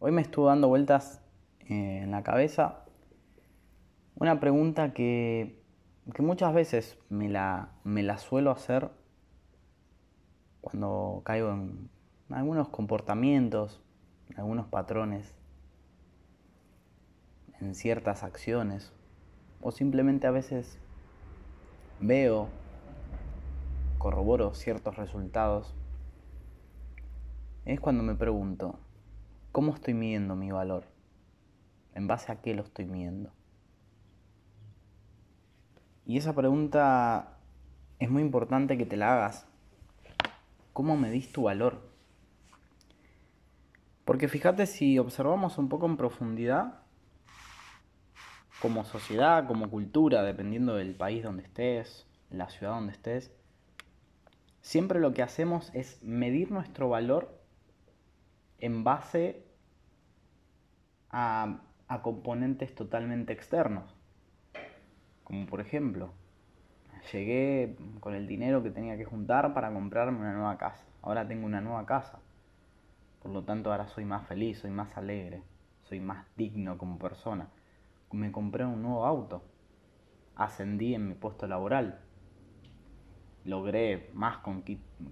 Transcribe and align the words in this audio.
Hoy 0.00 0.12
me 0.12 0.22
estuvo 0.22 0.46
dando 0.46 0.68
vueltas 0.68 1.20
eh, 1.68 2.02
en 2.04 2.12
la 2.12 2.22
cabeza 2.22 2.84
una 4.14 4.38
pregunta 4.38 4.92
que, 4.92 5.60
que 6.14 6.22
muchas 6.22 6.54
veces 6.54 6.96
me 7.08 7.28
la, 7.28 7.72
me 7.82 8.04
la 8.04 8.18
suelo 8.18 8.52
hacer 8.52 8.92
cuando 10.60 11.22
caigo 11.24 11.50
en 11.50 11.90
algunos 12.30 12.68
comportamientos, 12.68 13.82
en 14.30 14.38
algunos 14.38 14.68
patrones, 14.68 15.34
en 17.60 17.74
ciertas 17.74 18.22
acciones, 18.22 18.92
o 19.60 19.72
simplemente 19.72 20.28
a 20.28 20.30
veces 20.30 20.78
veo, 21.98 22.48
corroboro 23.98 24.54
ciertos 24.54 24.96
resultados, 24.96 25.74
es 27.64 27.80
cuando 27.80 28.04
me 28.04 28.14
pregunto, 28.14 28.78
¿cómo 29.58 29.74
estoy 29.74 29.92
midiendo 29.92 30.36
mi 30.36 30.52
valor? 30.52 30.84
¿En 31.92 32.06
base 32.06 32.30
a 32.30 32.40
qué 32.40 32.54
lo 32.54 32.62
estoy 32.62 32.86
midiendo? 32.86 33.32
Y 36.06 36.16
esa 36.16 36.32
pregunta 36.32 37.40
es 37.98 38.08
muy 38.08 38.22
importante 38.22 38.78
que 38.78 38.86
te 38.86 38.96
la 38.96 39.14
hagas. 39.14 39.48
¿Cómo 40.72 40.96
medís 40.96 41.32
tu 41.32 41.42
valor? 41.42 41.90
Porque 44.04 44.28
fíjate 44.28 44.64
si 44.66 44.96
observamos 45.00 45.58
un 45.58 45.68
poco 45.68 45.86
en 45.86 45.96
profundidad, 45.96 46.82
como 48.62 48.84
sociedad, 48.84 49.48
como 49.48 49.68
cultura, 49.68 50.22
dependiendo 50.22 50.76
del 50.76 50.94
país 50.94 51.24
donde 51.24 51.42
estés, 51.42 52.06
la 52.30 52.48
ciudad 52.48 52.74
donde 52.74 52.92
estés, 52.92 53.32
siempre 54.60 55.00
lo 55.00 55.14
que 55.14 55.22
hacemos 55.22 55.72
es 55.74 56.00
medir 56.04 56.52
nuestro 56.52 56.88
valor 56.88 57.42
en 58.60 58.84
base 58.84 59.47
a, 61.10 61.60
componentes 62.02 62.74
totalmente 62.74 63.32
externos. 63.32 63.94
Como 65.24 65.46
por 65.46 65.60
ejemplo, 65.60 66.12
llegué 67.12 67.76
con 68.00 68.14
el 68.14 68.26
dinero 68.26 68.62
que 68.62 68.70
tenía 68.70 68.96
que 68.96 69.04
juntar 69.04 69.54
para 69.54 69.72
comprarme 69.72 70.20
una 70.20 70.32
nueva 70.32 70.58
casa. 70.58 70.84
Ahora 71.02 71.26
tengo 71.26 71.46
una 71.46 71.60
nueva 71.60 71.86
casa. 71.86 72.20
Por 73.22 73.32
lo 73.32 73.44
tanto, 73.44 73.70
ahora 73.70 73.88
soy 73.88 74.04
más 74.04 74.26
feliz, 74.26 74.58
soy 74.58 74.70
más 74.70 74.96
alegre, 74.96 75.42
soy 75.82 76.00
más 76.00 76.26
digno 76.36 76.78
como 76.78 76.98
persona. 76.98 77.48
Me 78.12 78.32
compré 78.32 78.64
un 78.64 78.82
nuevo 78.82 79.04
auto. 79.04 79.42
Ascendí 80.36 80.94
en 80.94 81.08
mi 81.08 81.14
puesto 81.14 81.46
laboral. 81.46 82.00
Logré 83.44 84.10
más 84.14 84.38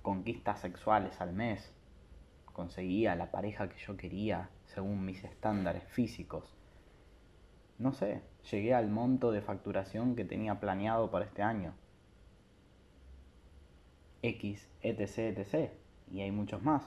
conquistas 0.03 0.61
sexuales 0.61 1.21
al 1.21 1.33
mes 1.33 1.77
conseguía 2.57 3.15
la 3.17 3.31
pareja 3.31 3.69
que 3.69 3.77
yo 3.77 3.99
quería 3.99 4.49
según 4.67 5.05
mis 5.05 5.25
estándares 5.25 5.85
físicos. 5.85 6.55
No 7.79 7.93
sé, 7.93 8.23
llegué 8.51 8.75
al 8.75 8.89
monto 8.89 9.33
de 9.33 9.43
facturación 9.43 10.17
que 10.17 10.25
tenía 10.25 10.61
planeado 10.61 11.11
para 11.11 11.25
este 11.25 11.43
año. 11.43 11.75
X, 14.23 14.69
etc, 14.83 15.39
etc. 15.39 15.71
Y 16.11 16.21
hay 16.21 16.31
muchos 16.31 16.63
más. 16.63 16.83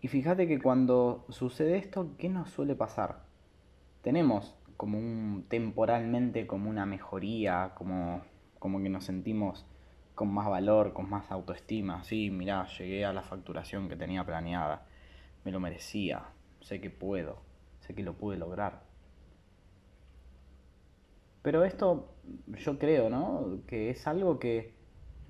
Y 0.00 0.08
fíjate 0.08 0.48
que 0.48 0.60
cuando 0.60 1.26
sucede 1.28 1.76
esto, 1.76 2.14
¿qué 2.16 2.30
nos 2.30 2.48
suele 2.50 2.74
pasar? 2.74 3.22
Tenemos 4.02 4.56
como 4.78 4.98
un 4.98 5.44
temporalmente 5.48 6.46
como 6.46 6.70
una 6.70 6.86
mejoría, 6.86 7.72
como, 7.74 8.22
como 8.58 8.82
que 8.82 8.88
nos 8.88 9.04
sentimos 9.04 9.66
con 10.14 10.32
más 10.32 10.48
valor, 10.48 10.94
con 10.94 11.10
más 11.10 11.30
autoestima. 11.30 12.02
Sí, 12.04 12.30
mirá, 12.30 12.66
llegué 12.78 13.04
a 13.04 13.12
la 13.12 13.22
facturación 13.22 13.90
que 13.90 13.96
tenía 13.96 14.24
planeada. 14.24 14.86
Me 15.44 15.52
lo 15.52 15.60
merecía. 15.60 16.24
Sé 16.60 16.80
que 16.80 16.90
puedo. 16.90 17.38
Sé 17.80 17.94
que 17.94 18.02
lo 18.02 18.14
pude 18.14 18.36
lograr. 18.36 18.82
Pero 21.42 21.64
esto 21.64 22.14
yo 22.48 22.78
creo, 22.78 23.08
¿no? 23.08 23.60
Que 23.66 23.90
es 23.90 24.06
algo 24.06 24.38
que 24.38 24.74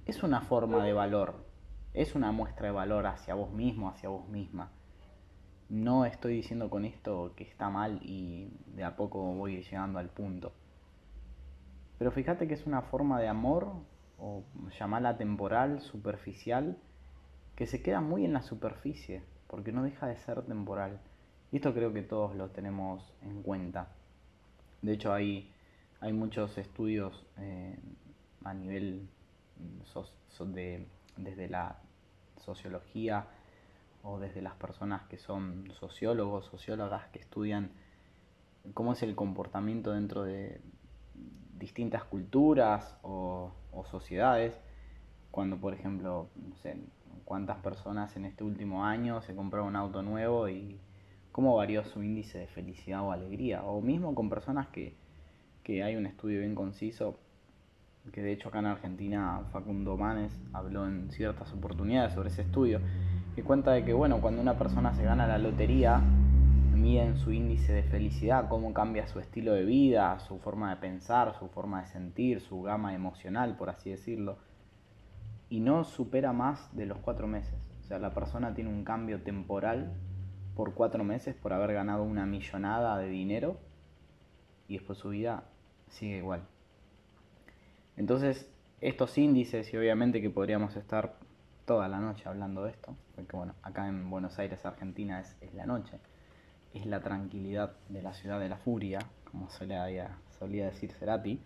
es 0.07 0.23
una 0.23 0.41
forma 0.41 0.85
de 0.85 0.93
valor. 0.93 1.47
Es 1.95 2.15
una 2.15 2.33
muestra 2.33 2.67
de 2.67 2.73
valor 2.73 3.07
hacia 3.07 3.35
vos 3.35 3.53
mismo, 3.53 3.89
hacia 3.89 4.09
vos 4.09 4.29
misma. 4.29 4.71
No 5.69 6.05
estoy 6.05 6.35
diciendo 6.35 6.69
con 6.69 6.85
esto 6.85 7.35
que 7.37 7.45
está 7.45 7.71
mal 7.71 8.01
y 8.03 8.51
de 8.75 8.83
a 8.83 8.97
poco 8.97 9.21
voy 9.35 9.63
llegando 9.63 10.01
al 10.01 10.09
punto. 10.09 10.53
Pero 11.99 12.11
fíjate 12.11 12.49
que 12.49 12.55
es 12.55 12.67
una 12.67 12.83
forma 12.83 13.21
de 13.21 13.29
amor 13.29 13.73
o 14.19 14.43
llamarla 14.79 15.17
temporal, 15.17 15.81
superficial, 15.81 16.77
que 17.55 17.67
se 17.67 17.83
queda 17.83 18.01
muy 18.01 18.25
en 18.25 18.33
la 18.33 18.43
superficie, 18.43 19.23
porque 19.51 19.73
no 19.73 19.83
deja 19.83 20.07
de 20.07 20.17
ser 20.17 20.43
temporal. 20.43 21.01
Y 21.53 21.57
esto 21.57 21.75
creo 21.75 21.93
que 21.93 22.03
todos 22.03 22.35
lo 22.37 22.51
tenemos 22.51 23.13
en 23.23 23.43
cuenta. 23.43 23.89
De 24.81 24.93
hecho, 24.93 25.13
hay, 25.13 25.53
hay 26.01 26.13
muchos 26.13 26.57
estudios 26.57 27.27
eh, 27.39 27.77
a 28.45 28.55
nivel 28.55 29.09
de, 30.55 30.87
desde 31.17 31.49
la 31.49 31.77
sociología 32.39 33.27
o 34.03 34.19
desde 34.19 34.41
las 34.41 34.55
personas 34.55 35.03
que 35.09 35.19
son 35.19 35.71
sociólogos, 35.79 36.47
sociólogas 36.47 37.09
que 37.09 37.19
estudian 37.19 37.73
cómo 38.73 38.93
es 38.93 39.03
el 39.03 39.15
comportamiento 39.15 39.93
dentro 39.93 40.23
de 40.23 40.61
distintas 41.59 42.05
culturas 42.05 42.97
o 43.03 43.53
o 43.73 43.85
sociedades, 43.85 44.59
cuando 45.31 45.57
por 45.59 45.75
ejemplo, 45.75 46.29
no 46.37 46.57
sé, 46.57 46.77
cuántas 47.25 47.59
personas 47.59 48.17
en 48.17 48.25
este 48.25 48.45
último 48.45 48.85
año 48.85 49.23
se 49.23 49.35
compraron 49.35 49.69
un 49.69 49.77
auto 49.77 50.03
nuevo 50.03 50.49
y 50.49 50.81
cómo 51.33 51.57
varió 51.57 51.85
su 51.85 52.03
índice 52.03 52.39
de 52.39 52.47
felicidad 52.49 53.03
o 53.03 53.13
alegría, 53.13 53.63
o 53.63 53.81
mismo 53.81 54.15
con 54.15 54.29
personas 54.29 54.69
que, 54.69 54.95
que 55.63 55.83
hay 55.83 55.97
un 55.97 56.07
estudio 56.07 56.41
bien 56.41 56.55
conciso, 56.55 57.19
que 58.13 58.23
de 58.23 58.33
hecho 58.33 58.49
acá 58.49 58.59
en 58.61 58.67
Argentina 58.67 59.43
Facundo 59.53 59.97
Manes 59.97 60.37
habló 60.53 60.87
en 60.87 61.11
ciertas 61.11 61.53
oportunidades 61.53 62.15
sobre 62.15 62.31
ese 62.31 62.43
estudio, 62.43 62.81
que 63.35 63.43
cuenta 63.43 63.73
de 63.73 63.85
que 63.85 63.93
bueno, 63.93 64.21
cuando 64.21 64.43
una 64.43 64.59
persona 64.59 64.95
se 64.95 65.05
gana 65.05 65.27
la 65.27 65.39
lotería, 65.39 66.03
miden 66.81 67.17
su 67.19 67.31
índice 67.31 67.75
de 67.75 67.83
felicidad, 67.83 68.49
cómo 68.49 68.73
cambia 68.73 69.07
su 69.07 69.21
estilo 69.21 69.53
de 69.53 69.65
vida, 69.65 70.19
su 70.21 70.39
forma 70.39 70.71
de 70.71 70.77
pensar, 70.77 71.35
su 71.39 71.49
forma 71.49 71.83
de 71.83 71.87
sentir, 71.89 72.41
su 72.41 72.63
gama 72.63 72.95
emocional, 72.95 73.57
por 73.57 73.71
así 73.71 73.91
decirlo. 73.91 74.39
Y 75.51 75.61
no 75.61 75.85
supera 75.85 76.33
más 76.33 76.75
de 76.75 76.87
los 76.87 76.99
cuatro 76.99 77.27
meses. 77.27 77.59
O 77.81 77.85
sea, 77.85 77.99
la 77.99 78.15
persona 78.15 78.55
tiene 78.55 78.71
un 78.71 78.85
cambio 78.85 79.21
temporal 79.23 79.93
por 80.57 80.73
cuatro 80.73 81.05
meses 81.05 81.35
por 81.35 81.53
haber 81.53 81.75
ganado 81.75 82.05
una 82.05 82.25
millonada 82.25 82.97
de 82.97 83.09
dinero 83.09 83.59
y 84.67 84.79
después 84.79 84.99
su 84.99 85.11
vida 85.11 85.45
sigue 85.89 86.17
igual. 86.17 86.43
Entonces, 87.97 88.51
estos 88.81 89.19
índices, 89.19 89.75
y 89.75 89.77
obviamente 89.77 90.23
que 90.23 90.31
podríamos 90.31 90.77
estar 90.77 91.17
toda 91.67 91.89
la 91.89 91.99
noche 91.99 92.29
hablando 92.29 92.65
de 92.65 92.71
esto, 92.71 92.97
porque 93.15 93.37
bueno, 93.37 93.55
acá 93.63 93.87
en 93.89 94.09
Buenos 94.09 94.39
Aires, 94.39 94.65
Argentina, 94.65 95.21
es, 95.21 95.37
es 95.43 95.53
la 95.53 95.67
noche 95.67 95.99
es 96.75 96.87
la 96.87 97.01
tranquilidad 97.01 97.73
de 97.89 98.03
la 98.03 98.15
ciudad 98.15 98.39
de 98.39 98.49
la 98.49 98.57
furia, 98.57 99.01
como 99.31 99.51
solía, 99.51 100.19
solía 100.39 100.67
decir 100.67 100.93
Cerati. 100.93 101.41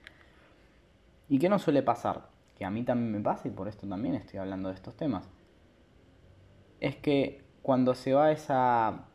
¿Y 1.28 1.38
qué 1.38 1.48
no 1.48 1.58
suele 1.58 1.82
pasar? 1.82 2.28
Que 2.56 2.64
a 2.64 2.70
mí 2.70 2.84
también 2.84 3.12
me 3.12 3.20
pasa 3.20 3.48
y 3.48 3.50
por 3.50 3.68
esto 3.68 3.86
también 3.88 4.14
estoy 4.14 4.38
hablando 4.38 4.68
de 4.68 4.74
estos 4.74 4.96
temas. 4.96 5.28
Es 6.80 6.96
que 6.96 7.44
cuando 7.62 7.94
se 7.94 8.12
va 8.12 8.30
esa, 8.30 9.06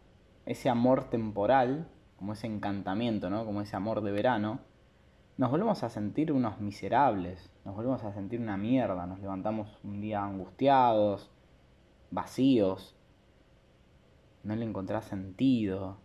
ese 0.45 0.69
amor 0.69 1.09
temporal, 1.09 1.87
como 2.17 2.33
ese 2.33 2.47
encantamiento, 2.47 3.29
¿no? 3.29 3.45
como 3.45 3.61
ese 3.61 3.75
amor 3.75 4.01
de 4.01 4.11
verano, 4.11 4.59
nos 5.37 5.51
volvemos 5.51 5.83
a 5.83 5.89
sentir 5.89 6.33
unos 6.33 6.59
miserables, 6.59 7.49
nos 7.63 7.75
volvemos 7.75 8.03
a 8.03 8.11
sentir 8.11 8.41
una 8.41 8.57
mierda, 8.57 9.05
nos 9.05 9.19
levantamos 9.19 9.79
un 9.85 10.01
día 10.01 10.21
angustiados, 10.21 11.31
vacíos, 12.11 12.95
no 14.43 14.55
le 14.55 14.65
encontrás 14.65 15.05
sentido, 15.05 15.97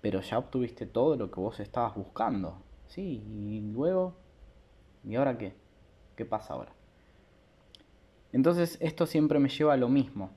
pero 0.00 0.20
ya 0.20 0.38
obtuviste 0.38 0.86
todo 0.86 1.16
lo 1.16 1.30
que 1.30 1.40
vos 1.40 1.58
estabas 1.58 1.96
buscando, 1.96 2.62
¿sí? 2.86 3.24
Y 3.26 3.60
luego, 3.72 4.14
¿y 5.02 5.16
ahora 5.16 5.38
qué? 5.38 5.63
¿Qué 6.16 6.24
pasa 6.24 6.54
ahora? 6.54 6.72
Entonces 8.32 8.78
esto 8.80 9.06
siempre 9.06 9.38
me 9.38 9.48
lleva 9.48 9.74
a 9.74 9.76
lo 9.76 9.88
mismo, 9.88 10.30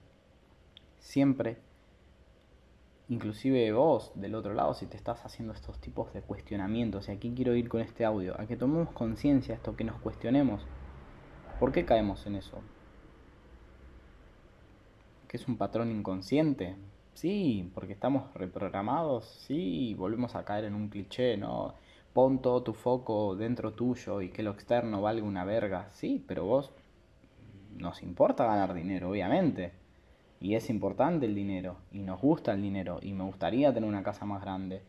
siempre, 0.99 1.57
inclusive 3.09 3.71
vos 3.71 4.11
del 4.15 4.35
otro 4.35 4.53
lado, 4.53 4.73
si 4.73 4.85
te 4.85 4.97
estás 4.97 5.25
haciendo 5.25 5.53
estos 5.53 5.79
tipos 5.79 6.13
de 6.13 6.21
cuestionamientos, 6.21 7.09
y 7.09 7.11
aquí 7.11 7.33
quiero 7.35 7.55
ir 7.55 7.69
con 7.69 7.81
este 7.81 8.05
audio, 8.05 8.39
a 8.39 8.45
que 8.45 8.55
tomemos 8.55 8.91
conciencia 8.91 9.55
esto, 9.55 9.75
que 9.75 9.83
nos 9.83 9.99
cuestionemos, 9.99 10.65
¿por 11.59 11.71
qué 11.71 11.85
caemos 11.85 12.25
en 12.27 12.35
eso? 12.35 12.61
que 15.27 15.37
es 15.37 15.47
un 15.47 15.57
patrón 15.57 15.91
inconsciente. 15.91 16.75
Sí, 17.13 17.71
porque 17.73 17.93
estamos 17.93 18.33
reprogramados, 18.33 19.25
sí, 19.47 19.95
volvemos 19.95 20.35
a 20.35 20.45
caer 20.45 20.65
en 20.65 20.75
un 20.75 20.89
cliché, 20.89 21.35
¿no? 21.37 21.73
Pon 22.17 22.41
todo 22.41 22.63
tu 22.63 22.73
foco 22.73 23.35
dentro 23.35 23.73
tuyo 23.73 24.23
y 24.23 24.29
que 24.29 24.41
lo 24.41 24.49
externo 24.49 25.03
valga 25.03 25.23
una 25.23 25.45
verga. 25.45 25.89
Sí, 25.91 26.25
pero 26.27 26.45
vos 26.45 26.71
nos 27.77 28.01
importa 28.01 28.43
ganar 28.47 28.73
dinero, 28.73 29.11
obviamente. 29.11 29.73
y 30.39 30.55
es 30.55 30.71
importante 30.71 31.27
el 31.27 31.35
dinero 31.35 31.77
y 31.91 31.99
nos 31.99 32.19
gusta 32.19 32.53
el 32.53 32.63
dinero 32.63 32.97
y 33.03 33.13
me 33.13 33.23
gustaría 33.23 33.71
tener 33.71 33.87
una 33.87 34.01
casa 34.01 34.25
más 34.25 34.41
grande 34.41 34.81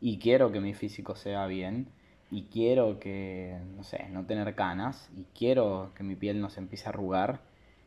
y 0.00 0.18
quiero 0.18 0.50
que 0.50 0.58
mi 0.60 0.74
físico 0.74 1.14
sea 1.14 1.46
bien 1.46 1.86
y 2.32 2.46
quiero 2.46 2.98
que, 2.98 3.60
no 3.76 3.84
sé, 3.84 4.08
no 4.08 4.26
tener 4.26 4.56
canas 4.56 5.08
y 5.16 5.22
quiero 5.38 5.92
que 5.94 6.02
mi 6.02 6.16
piel 6.16 6.40
no 6.40 6.50
se 6.50 6.58
empiece 6.58 6.86
a 6.86 6.88
arrugar 6.88 7.42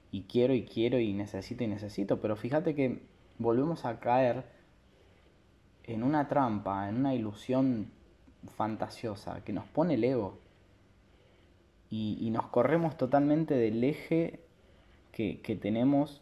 y 0.10 0.22
quiero 0.22 0.54
y 0.54 0.64
quiero 0.64 1.00
y 1.00 1.12
necesito 1.12 1.66
y 1.66 1.68
necesito, 1.68 2.22
pero 2.22 2.38
fíjate 2.38 2.76
que 2.76 3.04
volvemos 3.40 3.84
a 3.84 4.00
caer 4.00 4.46
en 5.84 6.02
una 6.02 6.30
trampa, 6.30 6.88
en 6.88 6.96
una 6.96 7.14
ilusión 7.14 7.99
fantasiosa 8.56 9.44
que 9.44 9.54
nos 9.54 9.66
pone 9.66 9.96
el 9.96 10.04
ego 10.04 10.40
y, 11.90 12.30
nos 12.32 12.48
corremos 12.48 12.98
totalmente 12.98 13.56
del 13.56 13.84
eje 13.84 14.40
que, 15.12 15.42
que 15.42 15.56
tenemos 15.56 16.22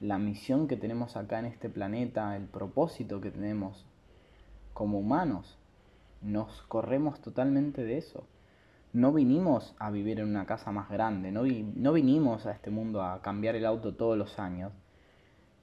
la 0.00 0.18
misión 0.18 0.66
que 0.66 0.76
tenemos 0.76 1.16
acá 1.16 1.38
en 1.38 1.46
este 1.46 1.68
planeta, 1.68 2.36
el 2.36 2.46
propósito 2.46 3.20
que 3.20 3.30
tenemos 3.30 3.86
como 4.74 4.98
humanos. 4.98 5.58
Nos 6.22 6.62
corremos 6.62 7.20
totalmente 7.20 7.84
de 7.84 7.98
eso. 7.98 8.26
No 8.92 9.12
vinimos 9.12 9.74
a 9.78 9.90
vivir 9.90 10.18
en 10.18 10.28
una 10.28 10.44
casa 10.44 10.72
más 10.72 10.90
grande, 10.90 11.30
no, 11.30 11.44
no 11.44 11.92
vinimos 11.92 12.46
a 12.46 12.52
este 12.52 12.70
mundo 12.70 13.02
a 13.02 13.22
cambiar 13.22 13.54
el 13.54 13.64
auto 13.64 13.94
todos 13.94 14.18
los 14.18 14.38
años, 14.38 14.72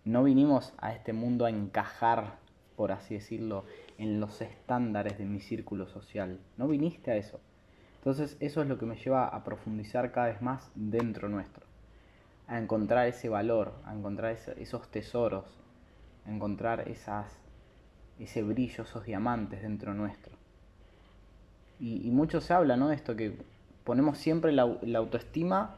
no 0.04 0.24
vinimos 0.24 0.74
a 0.80 0.94
este 0.94 1.14
mundo 1.14 1.46
a 1.46 1.52
encajar, 1.52 2.38
por 2.76 2.92
así 2.92 3.16
decirlo, 3.16 3.66
en 4.00 4.20
los 4.20 4.42
estándares 4.42 5.20
de 5.20 5.26
mi 5.26 5.40
círculo 5.40 5.88
social. 5.88 6.40
No 6.58 6.68
viniste 6.68 7.12
a 7.12 7.16
eso. 7.16 7.40
Entonces 7.98 8.36
eso 8.40 8.64
es 8.64 8.68
lo 8.68 8.80
que 8.80 8.88
me 8.88 8.96
lleva 8.96 9.28
a 9.28 9.44
profundizar 9.44 10.12
cada 10.12 10.28
vez 10.28 10.42
más 10.42 10.72
dentro 10.74 11.30
nuestro 11.30 11.70
a 12.50 12.58
encontrar 12.58 13.08
ese 13.08 13.30
valor, 13.30 13.74
a 13.86 13.94
encontrar 13.94 14.36
esos 14.58 14.90
tesoros, 14.90 15.46
a 16.26 16.32
encontrar 16.32 16.90
esas, 16.90 17.32
ese 18.20 18.42
brillo, 18.42 18.84
esos 18.84 19.06
diamantes 19.06 19.62
dentro 19.62 19.94
nuestro. 19.94 20.36
Y, 21.80 22.10
mucho 22.10 22.42
se 22.42 22.54
habla, 22.54 22.76
¿no? 22.76 22.90
De 22.90 22.96
esto 22.96 23.16
que 23.16 23.38
ponemos 23.86 24.18
siempre 24.18 24.52
la, 24.52 24.64
autoestima 24.64 25.76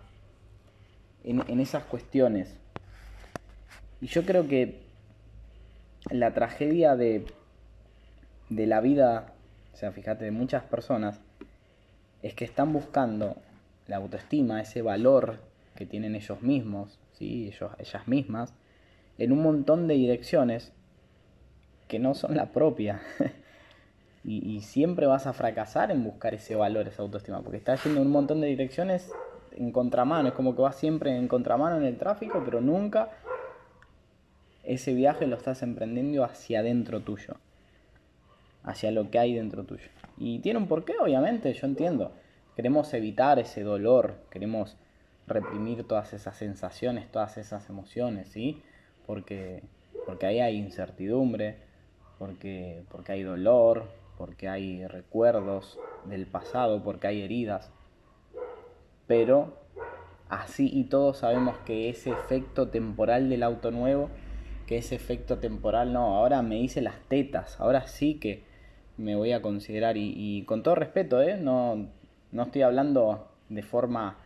en, 1.23 1.59
esas 1.59 1.83
cuestiones. 1.83 2.57
Y 3.99 4.07
yo 4.07 4.25
creo 4.25 4.47
que 4.47 4.81
la 6.09 6.33
tragedia 6.33 6.95
de, 6.95 7.25
de 8.51 8.67
la 8.67 8.81
vida, 8.81 9.33
o 9.73 9.77
sea, 9.77 9.91
fíjate, 9.91 10.25
de 10.25 10.31
muchas 10.31 10.63
personas, 10.63 11.21
es 12.21 12.33
que 12.33 12.45
están 12.45 12.73
buscando 12.73 13.37
la 13.87 13.95
autoestima, 13.95 14.61
ese 14.61 14.81
valor 14.81 15.39
que 15.75 15.85
tienen 15.85 16.15
ellos 16.15 16.41
mismos, 16.41 16.99
¿sí? 17.13 17.47
ellos, 17.47 17.71
ellas 17.79 18.07
mismas, 18.07 18.53
en 19.17 19.31
un 19.31 19.41
montón 19.41 19.87
de 19.87 19.93
direcciones 19.93 20.73
que 21.87 21.97
no 21.97 22.13
son 22.13 22.35
la 22.35 22.51
propia. 22.51 23.01
y, 24.25 24.59
siempre 24.61 25.07
vas 25.07 25.27
a 25.27 25.33
fracasar 25.33 25.89
en 25.89 26.03
buscar 26.03 26.33
ese 26.33 26.55
valor, 26.55 26.89
esa 26.89 27.03
autoestima, 27.03 27.41
porque 27.41 27.57
estás 27.57 27.83
yendo 27.85 28.01
en 28.01 28.07
un 28.07 28.13
montón 28.13 28.41
de 28.41 28.47
direcciones 28.47 29.09
en 29.53 29.71
contramano, 29.71 30.27
es 30.27 30.35
como 30.35 30.55
que 30.55 30.61
vas 30.61 30.75
siempre 30.75 31.15
en 31.15 31.29
contramano 31.29 31.77
en 31.77 31.83
el 31.83 31.97
tráfico, 31.97 32.41
pero 32.43 32.59
nunca 32.59 33.11
ese 34.63 34.93
viaje 34.93 35.25
lo 35.25 35.37
estás 35.37 35.63
emprendiendo 35.63 36.25
hacia 36.25 36.59
adentro 36.59 36.99
tuyo, 36.99 37.37
hacia 38.63 38.91
lo 38.91 39.09
que 39.09 39.19
hay 39.19 39.33
dentro 39.33 39.63
tuyo. 39.63 39.89
Y 40.17 40.39
tiene 40.39 40.59
un 40.59 40.67
porqué, 40.67 40.93
obviamente, 40.99 41.53
yo 41.53 41.67
entiendo. 41.67 42.11
Queremos 42.55 42.93
evitar 42.93 43.39
ese 43.39 43.63
dolor, 43.63 44.15
queremos 44.29 44.77
reprimir 45.27 45.87
todas 45.87 46.13
esas 46.13 46.35
sensaciones, 46.35 47.09
todas 47.11 47.37
esas 47.37 47.69
emociones, 47.69 48.27
¿sí? 48.27 48.61
Porque, 49.05 49.63
porque 50.05 50.25
ahí 50.25 50.39
hay 50.39 50.57
incertidumbre, 50.57 51.57
porque, 52.19 52.83
porque 52.89 53.13
hay 53.13 53.23
dolor, 53.23 53.89
porque 54.17 54.49
hay 54.49 54.85
recuerdos 54.85 55.79
del 56.05 56.27
pasado, 56.27 56.83
porque 56.83 57.07
hay 57.07 57.21
heridas. 57.21 57.71
Pero 59.07 59.57
así 60.29 60.69
y 60.71 60.83
todos 60.85 61.17
sabemos 61.17 61.57
que 61.65 61.89
ese 61.89 62.11
efecto 62.11 62.69
temporal 62.69 63.29
del 63.29 63.43
auto 63.43 63.71
nuevo, 63.71 64.09
que 64.67 64.77
ese 64.77 64.95
efecto 64.95 65.39
temporal, 65.39 65.93
no, 65.93 66.17
ahora 66.17 66.41
me 66.41 66.59
hice 66.59 66.81
las 66.81 66.99
tetas, 67.07 67.59
ahora 67.59 67.87
sí 67.87 68.19
que 68.19 68.50
me 68.97 69.15
voy 69.15 69.31
a 69.31 69.41
considerar, 69.41 69.97
y, 69.97 70.43
con 70.45 70.63
todo 70.63 70.75
respeto, 70.75 71.21
¿eh? 71.21 71.37
no, 71.37 71.87
no 72.31 72.43
estoy 72.43 72.61
hablando 72.61 73.31
de 73.49 73.63
forma 73.63 74.17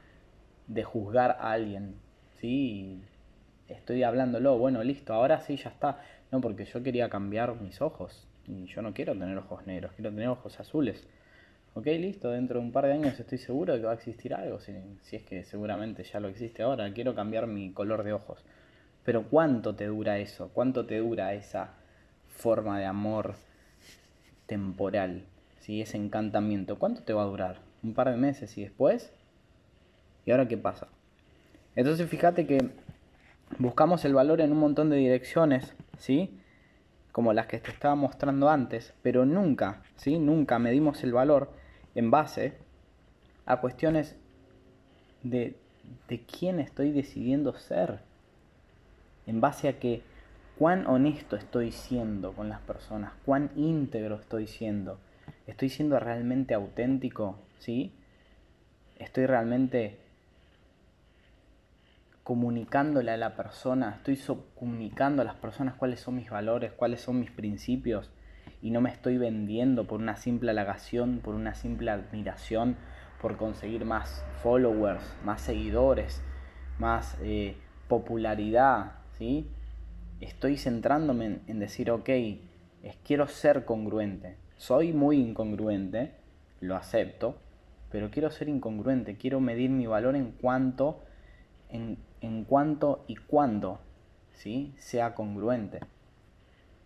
de 0.67 0.83
juzgar 0.83 1.37
a 1.39 1.51
alguien, 1.51 1.95
¿sí? 2.39 3.01
Estoy 3.67 4.03
hablándolo, 4.03 4.57
bueno, 4.57 4.83
listo, 4.83 5.13
ahora 5.13 5.41
sí, 5.41 5.57
ya 5.57 5.69
está. 5.69 6.01
No, 6.31 6.41
porque 6.41 6.65
yo 6.65 6.83
quería 6.83 7.09
cambiar 7.09 7.59
mis 7.61 7.81
ojos 7.81 8.27
y 8.47 8.65
yo 8.65 8.81
no 8.81 8.93
quiero 8.93 9.13
tener 9.13 9.37
ojos 9.37 9.65
negros, 9.65 9.91
quiero 9.95 10.11
tener 10.11 10.27
ojos 10.27 10.59
azules. 10.59 11.07
Ok, 11.73 11.87
listo, 11.87 12.31
dentro 12.31 12.59
de 12.59 12.65
un 12.65 12.71
par 12.71 12.85
de 12.85 12.93
años 12.93 13.19
estoy 13.19 13.37
seguro 13.37 13.73
de 13.73 13.79
que 13.79 13.85
va 13.85 13.91
a 13.91 13.95
existir 13.95 14.33
algo, 14.33 14.59
si, 14.59 14.73
si 15.01 15.15
es 15.15 15.23
que 15.23 15.43
seguramente 15.43 16.03
ya 16.03 16.19
lo 16.19 16.27
existe 16.27 16.63
ahora, 16.63 16.91
quiero 16.93 17.15
cambiar 17.15 17.47
mi 17.47 17.71
color 17.71 18.03
de 18.03 18.13
ojos. 18.13 18.43
Pero 19.03 19.23
¿cuánto 19.29 19.75
te 19.75 19.85
dura 19.85 20.19
eso? 20.19 20.49
¿Cuánto 20.53 20.85
te 20.85 20.99
dura 20.99 21.33
esa 21.33 21.73
forma 22.27 22.79
de 22.79 22.85
amor 22.85 23.35
temporal? 24.47 25.25
¿sí? 25.59 25.81
Ese 25.81 25.97
encantamiento. 25.97 26.77
¿Cuánto 26.77 27.01
te 27.01 27.13
va 27.13 27.23
a 27.23 27.27
durar? 27.27 27.59
¿Un 27.83 27.93
par 27.93 28.09
de 28.09 28.17
meses 28.17 28.57
y 28.57 28.63
después? 28.63 29.11
¿Y 30.25 30.31
ahora 30.31 30.47
qué 30.47 30.57
pasa? 30.57 30.87
Entonces 31.75 32.09
fíjate 32.09 32.47
que 32.47 32.69
buscamos 33.57 34.05
el 34.05 34.13
valor 34.13 34.41
en 34.41 34.51
un 34.51 34.59
montón 34.59 34.89
de 34.89 34.97
direcciones, 34.97 35.75
¿sí? 35.97 36.39
Como 37.11 37.33
las 37.33 37.47
que 37.47 37.59
te 37.59 37.71
estaba 37.71 37.95
mostrando 37.95 38.49
antes, 38.49 38.93
pero 39.01 39.25
nunca, 39.25 39.81
¿sí? 39.95 40.17
Nunca 40.19 40.59
medimos 40.59 41.03
el 41.03 41.13
valor 41.13 41.51
en 41.95 42.11
base 42.11 42.53
a 43.45 43.57
cuestiones 43.61 44.15
de, 45.23 45.55
de 46.07 46.21
quién 46.21 46.59
estoy 46.59 46.91
decidiendo 46.91 47.53
ser. 47.57 47.99
En 49.27 49.41
base 49.41 49.67
a 49.67 49.79
que 49.79 50.01
cuán 50.57 50.87
honesto 50.87 51.35
estoy 51.35 51.71
siendo 51.71 52.33
con 52.33 52.49
las 52.49 52.61
personas, 52.61 53.13
cuán 53.25 53.51
íntegro 53.55 54.15
estoy 54.15 54.47
siendo. 54.47 54.99
¿Estoy 55.47 55.69
siendo 55.69 55.99
realmente 55.99 56.53
auténtico? 56.53 57.39
¿Sí? 57.59 57.93
¿Estoy 58.97 59.25
realmente 59.25 59.99
comunicándole 62.23 63.11
a 63.11 63.17
la 63.17 63.35
persona, 63.35 63.97
estoy 63.97 64.19
comunicando 64.55 65.21
a 65.21 65.25
las 65.25 65.35
personas 65.35 65.75
cuáles 65.75 65.99
son 65.99 66.15
mis 66.15 66.31
valores, 66.31 66.71
cuáles 66.71 67.01
son 67.01 67.19
mis 67.19 67.29
principios 67.29 68.09
y 68.63 68.71
no 68.71 68.81
me 68.81 68.89
estoy 68.89 69.19
vendiendo 69.19 69.85
por 69.85 69.99
una 69.99 70.15
simple 70.15 70.49
halagación, 70.49 71.19
por 71.19 71.35
una 71.35 71.53
simple 71.53 71.91
admiración, 71.91 72.77
por 73.21 73.37
conseguir 73.37 73.85
más 73.85 74.25
followers, 74.41 75.03
más 75.23 75.41
seguidores, 75.41 76.23
más 76.79 77.15
eh, 77.21 77.57
popularidad, 77.87 78.93
¿sí? 79.19 79.47
Estoy 80.21 80.57
centrándome 80.57 81.39
en, 81.47 81.59
decir, 81.59 81.91
ok, 81.91 82.09
es, 82.09 82.97
quiero 83.03 83.27
ser 83.27 83.65
congruente, 83.65 84.37
soy 84.57 84.93
muy 84.93 85.17
incongruente, 85.17 86.11
lo 86.61 86.75
acepto, 86.75 87.37
pero 87.91 88.09
quiero 88.09 88.31
ser 88.31 88.49
incongruente, 88.49 89.17
quiero 89.17 89.39
medir 89.39 89.69
mi 89.69 89.87
valor 89.87 90.15
en 90.15 90.31
cuanto 90.31 91.01
en, 91.69 91.97
en 92.21 92.43
cuanto 92.45 93.03
y 93.07 93.15
cuándo 93.15 93.79
¿sí? 94.33 94.73
sea 94.77 95.15
congruente. 95.15 95.79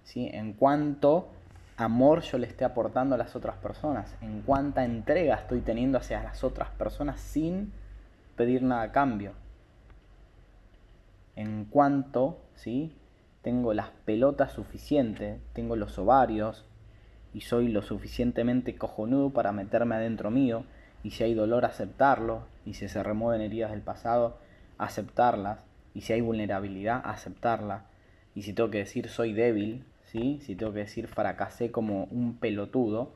¿sí? 0.03 0.29
En 0.33 0.53
cuanto 0.53 1.29
amor 1.77 2.21
yo 2.21 2.37
le 2.37 2.47
esté 2.47 2.65
aportando 2.65 3.15
a 3.15 3.17
las 3.17 3.35
otras 3.35 3.55
personas, 3.57 4.15
en 4.21 4.41
cuánta 4.41 4.83
entrega 4.83 5.35
estoy 5.35 5.61
teniendo 5.61 5.97
hacia 5.97 6.23
las 6.23 6.43
otras 6.43 6.69
personas 6.71 7.19
sin 7.19 7.71
pedir 8.35 8.63
nada 8.63 8.83
a 8.83 8.91
cambio. 8.91 9.33
En 11.35 11.65
cuanto 11.65 12.39
¿sí? 12.55 12.93
Tengo 13.41 13.73
las 13.73 13.89
pelotas 14.05 14.53
suficientes, 14.53 15.39
tengo 15.53 15.75
los 15.75 15.97
ovarios 15.97 16.65
y 17.33 17.41
soy 17.41 17.67
lo 17.67 17.81
suficientemente 17.81 18.75
cojonudo 18.75 19.29
para 19.31 19.51
meterme 19.51 19.95
adentro 19.95 20.31
mío 20.31 20.63
y 21.03 21.11
si 21.11 21.23
hay 21.23 21.33
dolor 21.33 21.65
aceptarlo 21.65 22.43
y 22.65 22.73
si 22.73 22.87
se 22.87 23.03
remueven 23.03 23.41
heridas 23.41 23.71
del 23.71 23.81
pasado 23.81 24.37
aceptarlas, 24.79 25.59
y 25.93 26.01
si 26.01 26.13
hay 26.13 26.21
vulnerabilidad, 26.21 27.01
aceptarla, 27.03 27.85
y 28.33 28.41
si 28.43 28.53
tengo 28.53 28.71
que 28.71 28.79
decir 28.79 29.09
soy 29.09 29.33
débil, 29.33 29.83
¿sí? 30.05 30.39
si 30.41 30.55
tengo 30.55 30.73
que 30.73 30.79
decir 30.79 31.07
fracasé 31.07 31.71
como 31.71 32.05
un 32.05 32.37
pelotudo, 32.37 33.11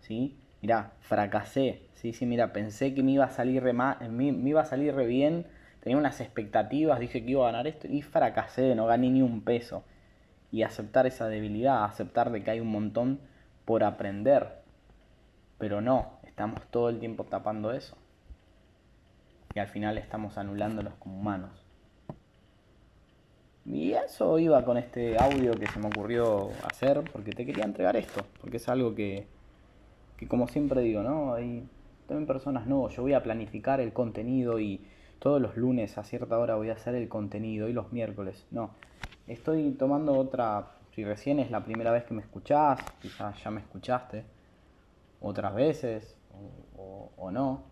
¿sí? 0.00 0.36
mira, 0.60 0.92
fracasé, 1.00 1.82
¿sí? 1.94 2.12
Sí, 2.12 2.26
mira, 2.26 2.52
pensé 2.52 2.92
que 2.94 3.02
me 3.02 3.12
iba 3.12 3.24
a 3.24 3.30
salir 3.30 3.62
re, 3.62 3.72
me, 3.72 4.26
iba 4.26 4.60
a 4.60 4.64
salir 4.64 4.94
bien, 4.94 5.46
tenía 5.86 5.98
unas 5.98 6.20
expectativas, 6.20 6.98
dije 6.98 7.24
que 7.24 7.30
iba 7.30 7.44
a 7.44 7.52
ganar 7.52 7.68
esto 7.68 7.86
y 7.86 8.02
fracasé, 8.02 8.74
no 8.74 8.86
gané 8.86 9.08
ni 9.08 9.22
un 9.22 9.42
peso. 9.42 9.84
Y 10.50 10.64
aceptar 10.64 11.06
esa 11.06 11.28
debilidad, 11.28 11.84
aceptar 11.84 12.32
de 12.32 12.42
que 12.42 12.50
hay 12.50 12.58
un 12.58 12.72
montón 12.72 13.20
por 13.64 13.84
aprender. 13.84 14.48
Pero 15.58 15.80
no, 15.80 16.18
estamos 16.24 16.60
todo 16.72 16.88
el 16.88 16.98
tiempo 16.98 17.22
tapando 17.22 17.70
eso 17.70 17.96
y 19.54 19.60
al 19.60 19.68
final 19.68 19.96
estamos 19.96 20.36
anulándolos 20.38 20.94
como 20.94 21.20
humanos. 21.20 21.64
Y 23.64 23.92
eso 23.92 24.40
iba 24.40 24.64
con 24.64 24.78
este 24.78 25.16
audio 25.16 25.52
que 25.52 25.68
se 25.68 25.78
me 25.78 25.86
ocurrió 25.86 26.50
hacer, 26.64 27.04
porque 27.12 27.30
te 27.30 27.46
quería 27.46 27.62
entregar 27.62 27.94
esto, 27.94 28.26
porque 28.40 28.56
es 28.56 28.68
algo 28.68 28.96
que, 28.96 29.28
que 30.16 30.26
como 30.26 30.48
siempre 30.48 30.80
digo, 30.80 31.04
¿no? 31.04 31.34
Hay 31.34 31.68
también 32.08 32.26
personas, 32.26 32.66
no, 32.66 32.88
yo 32.88 33.02
voy 33.02 33.12
a 33.12 33.22
planificar 33.22 33.80
el 33.80 33.92
contenido 33.92 34.58
y 34.58 34.84
todos 35.18 35.40
los 35.40 35.56
lunes 35.56 35.98
a 35.98 36.04
cierta 36.04 36.38
hora 36.38 36.56
voy 36.56 36.70
a 36.70 36.74
hacer 36.74 36.94
el 36.94 37.08
contenido 37.08 37.68
y 37.68 37.72
los 37.72 37.92
miércoles. 37.92 38.46
No, 38.50 38.70
estoy 39.26 39.72
tomando 39.72 40.16
otra, 40.16 40.78
si 40.94 41.04
recién 41.04 41.38
es 41.38 41.50
la 41.50 41.64
primera 41.64 41.90
vez 41.92 42.04
que 42.04 42.14
me 42.14 42.22
escuchás, 42.22 42.80
quizás 43.00 43.42
ya 43.42 43.50
me 43.50 43.60
escuchaste 43.60 44.24
otras 45.20 45.54
veces 45.54 46.16
o, 46.76 47.10
o 47.16 47.30
no. 47.30 47.64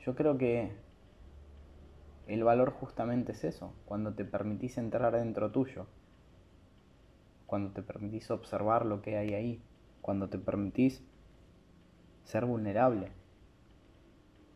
Yo 0.00 0.14
creo 0.14 0.36
que 0.36 0.70
el 2.26 2.44
valor 2.44 2.70
justamente 2.72 3.32
es 3.32 3.44
eso, 3.44 3.72
cuando 3.84 4.14
te 4.14 4.24
permitís 4.24 4.78
entrar 4.78 5.12
dentro 5.12 5.50
tuyo, 5.50 5.86
cuando 7.46 7.70
te 7.70 7.82
permitís 7.82 8.30
observar 8.30 8.86
lo 8.86 9.02
que 9.02 9.16
hay 9.16 9.34
ahí, 9.34 9.62
cuando 10.00 10.28
te 10.28 10.38
permitís 10.38 11.02
ser 12.24 12.46
vulnerable. 12.46 13.10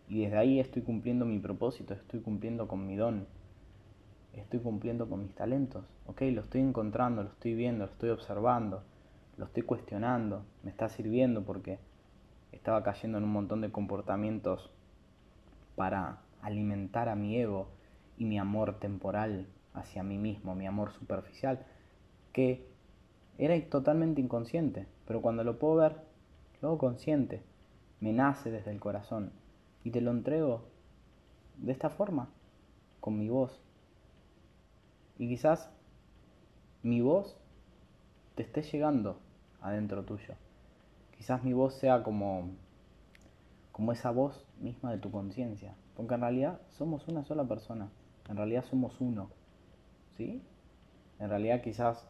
Y 0.08 0.22
desde 0.22 0.38
ahí 0.38 0.58
estoy 0.58 0.82
cumpliendo 0.82 1.26
mi 1.26 1.38
propósito, 1.38 1.92
estoy 1.92 2.20
cumpliendo 2.20 2.66
con 2.66 2.86
mi 2.86 2.96
don, 2.96 3.26
estoy 4.32 4.60
cumpliendo 4.60 5.06
con 5.06 5.22
mis 5.22 5.34
talentos. 5.34 5.84
Ok, 6.06 6.22
lo 6.32 6.40
estoy 6.40 6.62
encontrando, 6.62 7.22
lo 7.22 7.28
estoy 7.28 7.54
viendo, 7.54 7.84
lo 7.84 7.92
estoy 7.92 8.08
observando, 8.10 8.82
lo 9.36 9.44
estoy 9.44 9.64
cuestionando, 9.64 10.46
me 10.62 10.70
está 10.70 10.88
sirviendo 10.88 11.44
porque 11.44 11.78
estaba 12.52 12.82
cayendo 12.82 13.18
en 13.18 13.24
un 13.24 13.32
montón 13.32 13.60
de 13.60 13.70
comportamientos 13.70 14.70
para 15.76 16.22
alimentar 16.40 17.10
a 17.10 17.14
mi 17.14 17.36
ego 17.36 17.68
y 18.16 18.24
mi 18.24 18.38
amor 18.38 18.78
temporal 18.78 19.46
hacia 19.74 20.02
mí 20.02 20.16
mismo, 20.16 20.54
mi 20.54 20.66
amor 20.66 20.90
superficial, 20.92 21.66
que 22.32 22.66
era 23.36 23.60
totalmente 23.68 24.22
inconsciente, 24.22 24.86
pero 25.06 25.20
cuando 25.20 25.44
lo 25.44 25.58
puedo 25.58 25.76
ver, 25.76 25.96
lo 26.62 26.68
hago 26.68 26.78
consciente, 26.78 27.42
me 28.00 28.14
nace 28.14 28.50
desde 28.50 28.70
el 28.70 28.80
corazón 28.80 29.32
y 29.88 29.90
te 29.90 30.02
lo 30.02 30.10
entrego 30.10 30.60
de 31.56 31.72
esta 31.72 31.88
forma, 31.88 32.28
con 33.00 33.18
mi 33.18 33.30
voz. 33.30 33.58
Y 35.16 35.28
quizás 35.28 35.70
mi 36.82 37.00
voz 37.00 37.38
te 38.34 38.42
esté 38.42 38.60
llegando 38.60 39.18
adentro 39.62 40.04
tuyo. 40.04 40.34
Quizás 41.16 41.42
mi 41.42 41.54
voz 41.54 41.72
sea 41.74 42.02
como 42.02 42.50
como 43.72 43.92
esa 43.92 44.10
voz 44.10 44.44
misma 44.60 44.90
de 44.90 44.98
tu 44.98 45.10
conciencia, 45.10 45.74
porque 45.96 46.14
en 46.14 46.20
realidad 46.20 46.60
somos 46.68 47.08
una 47.08 47.24
sola 47.24 47.44
persona, 47.44 47.88
en 48.28 48.36
realidad 48.36 48.64
somos 48.64 49.00
uno, 49.00 49.30
¿sí? 50.18 50.42
En 51.18 51.30
realidad 51.30 51.62
quizás 51.62 52.04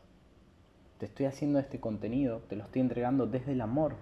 te 0.99 1.07
estoy 1.07 1.27
haciendo 1.27 1.61
este 1.61 1.79
contenido, 1.79 2.41
te 2.49 2.57
lo 2.57 2.65
estoy 2.65 2.81
entregando 2.81 3.27
desde 3.27 3.53
el 3.53 3.61
amor, 3.61 3.95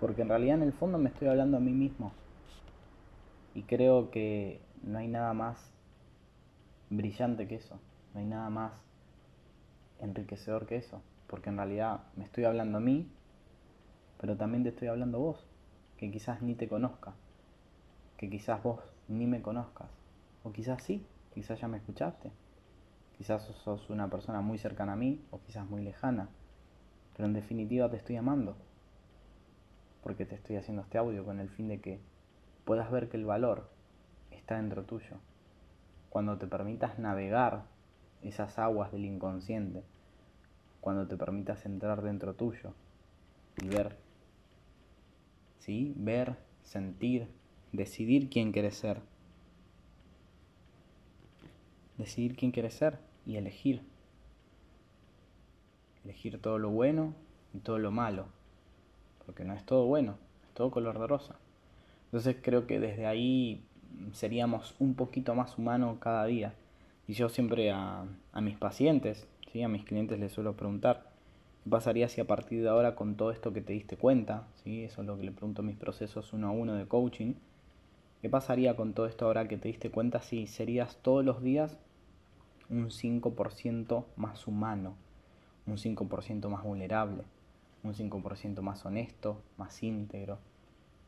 porque 0.00 0.22
en 0.22 0.28
realidad 0.28 0.56
en 0.56 0.62
el 0.62 0.72
fondo 0.72 0.98
me 0.98 1.08
estoy 1.08 1.28
hablando 1.28 1.56
a 1.56 1.60
mí 1.60 1.72
mismo. 1.72 2.12
Y 3.54 3.62
creo 3.62 4.10
que 4.10 4.60
no 4.82 4.98
hay 4.98 5.08
nada 5.08 5.32
más 5.32 5.72
brillante 6.90 7.48
que 7.48 7.56
eso, 7.56 7.78
no 8.12 8.20
hay 8.20 8.26
nada 8.26 8.50
más 8.50 8.72
enriquecedor 10.00 10.66
que 10.66 10.76
eso, 10.76 11.00
porque 11.26 11.48
en 11.48 11.56
realidad 11.56 12.00
me 12.16 12.24
estoy 12.24 12.44
hablando 12.44 12.78
a 12.78 12.80
mí, 12.80 13.08
pero 14.20 14.36
también 14.36 14.62
te 14.62 14.68
estoy 14.68 14.88
hablando 14.88 15.18
a 15.18 15.20
vos, 15.20 15.46
que 15.96 16.10
quizás 16.10 16.42
ni 16.42 16.54
te 16.54 16.68
conozca, 16.68 17.14
que 18.18 18.28
quizás 18.28 18.62
vos 18.62 18.80
ni 19.08 19.26
me 19.26 19.40
conozcas, 19.40 19.88
o 20.44 20.52
quizás 20.52 20.82
sí, 20.82 21.04
quizás 21.32 21.58
ya 21.60 21.68
me 21.68 21.78
escuchaste, 21.78 22.30
quizás 23.16 23.42
sos 23.64 23.88
una 23.88 24.10
persona 24.10 24.42
muy 24.42 24.58
cercana 24.58 24.92
a 24.92 24.96
mí, 24.96 25.24
o 25.30 25.40
quizás 25.40 25.66
muy 25.68 25.82
lejana, 25.82 26.28
pero 27.16 27.26
en 27.26 27.32
definitiva 27.32 27.90
te 27.90 27.96
estoy 27.96 28.16
amando 28.16 28.54
porque 30.06 30.24
te 30.24 30.36
estoy 30.36 30.54
haciendo 30.54 30.82
este 30.82 30.98
audio 30.98 31.24
con 31.24 31.40
el 31.40 31.48
fin 31.48 31.66
de 31.66 31.80
que 31.80 31.98
puedas 32.64 32.92
ver 32.92 33.08
que 33.08 33.16
el 33.16 33.24
valor 33.24 33.68
está 34.30 34.54
dentro 34.54 34.84
tuyo. 34.84 35.16
Cuando 36.10 36.38
te 36.38 36.46
permitas 36.46 36.96
navegar 37.00 37.64
esas 38.22 38.56
aguas 38.60 38.92
del 38.92 39.04
inconsciente, 39.04 39.82
cuando 40.80 41.08
te 41.08 41.16
permitas 41.16 41.66
entrar 41.66 42.02
dentro 42.02 42.34
tuyo 42.34 42.72
y 43.60 43.66
ver, 43.66 43.96
¿sí? 45.58 45.92
Ver, 45.96 46.36
sentir, 46.62 47.26
decidir 47.72 48.30
quién 48.30 48.52
quieres 48.52 48.76
ser. 48.76 49.00
Decidir 51.98 52.36
quién 52.36 52.52
quieres 52.52 52.74
ser 52.74 53.00
y 53.26 53.38
elegir. 53.38 53.82
Elegir 56.04 56.40
todo 56.40 56.60
lo 56.60 56.70
bueno 56.70 57.12
y 57.52 57.58
todo 57.58 57.80
lo 57.80 57.90
malo 57.90 58.35
porque 59.26 59.44
no 59.44 59.52
es 59.52 59.64
todo 59.64 59.84
bueno, 59.86 60.16
es 60.46 60.54
todo 60.54 60.70
color 60.70 60.98
de 60.98 61.06
rosa. 61.06 61.36
Entonces 62.06 62.36
creo 62.40 62.66
que 62.66 62.80
desde 62.80 63.06
ahí 63.06 63.62
seríamos 64.12 64.74
un 64.78 64.94
poquito 64.94 65.34
más 65.34 65.58
humanos 65.58 65.98
cada 66.00 66.24
día. 66.24 66.54
Y 67.08 67.12
yo 67.12 67.28
siempre 67.28 67.70
a, 67.70 68.04
mis 68.40 68.56
pacientes, 68.56 69.28
¿sí? 69.52 69.62
a 69.62 69.68
mis 69.68 69.84
clientes 69.84 70.18
les 70.18 70.32
suelo 70.32 70.56
preguntar, 70.56 71.10
¿qué 71.64 71.70
pasaría 71.70 72.08
si 72.08 72.20
a 72.20 72.26
partir 72.26 72.62
de 72.62 72.68
ahora 72.68 72.94
con 72.94 73.16
todo 73.16 73.30
esto 73.30 73.52
que 73.52 73.60
te 73.60 73.72
diste 73.72 73.96
cuenta? 73.96 74.46
¿sí? 74.62 74.84
Eso 74.84 75.02
es 75.02 75.06
lo 75.06 75.16
que 75.16 75.24
le 75.24 75.32
pregunto 75.32 75.62
a 75.62 75.64
mis 75.64 75.76
procesos 75.76 76.32
uno 76.32 76.48
a 76.48 76.52
uno 76.52 76.74
de 76.74 76.86
coaching. 76.86 77.34
¿Qué 78.22 78.28
pasaría 78.28 78.74
con 78.76 78.92
todo 78.92 79.06
esto 79.06 79.26
ahora 79.26 79.46
que 79.46 79.58
te 79.58 79.68
diste 79.68 79.90
cuenta 79.90 80.20
si 80.22 80.46
serías 80.46 80.96
todos 81.02 81.24
los 81.24 81.42
días 81.42 81.76
un 82.68 82.90
5% 82.90 84.04
más 84.16 84.46
humano, 84.46 84.94
un 85.66 85.76
5% 85.76 86.48
más 86.48 86.64
vulnerable? 86.64 87.22
Un 87.86 87.94
5% 87.94 88.60
más 88.62 88.84
honesto, 88.84 89.42
más 89.56 89.82
íntegro, 89.82 90.38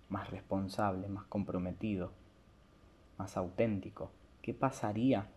más 0.08 0.30
responsable, 0.30 1.08
más 1.08 1.24
comprometido, 1.26 2.12
más 3.18 3.36
auténtico. 3.36 4.10
¿Qué 4.42 4.54
pasaría 4.54 5.28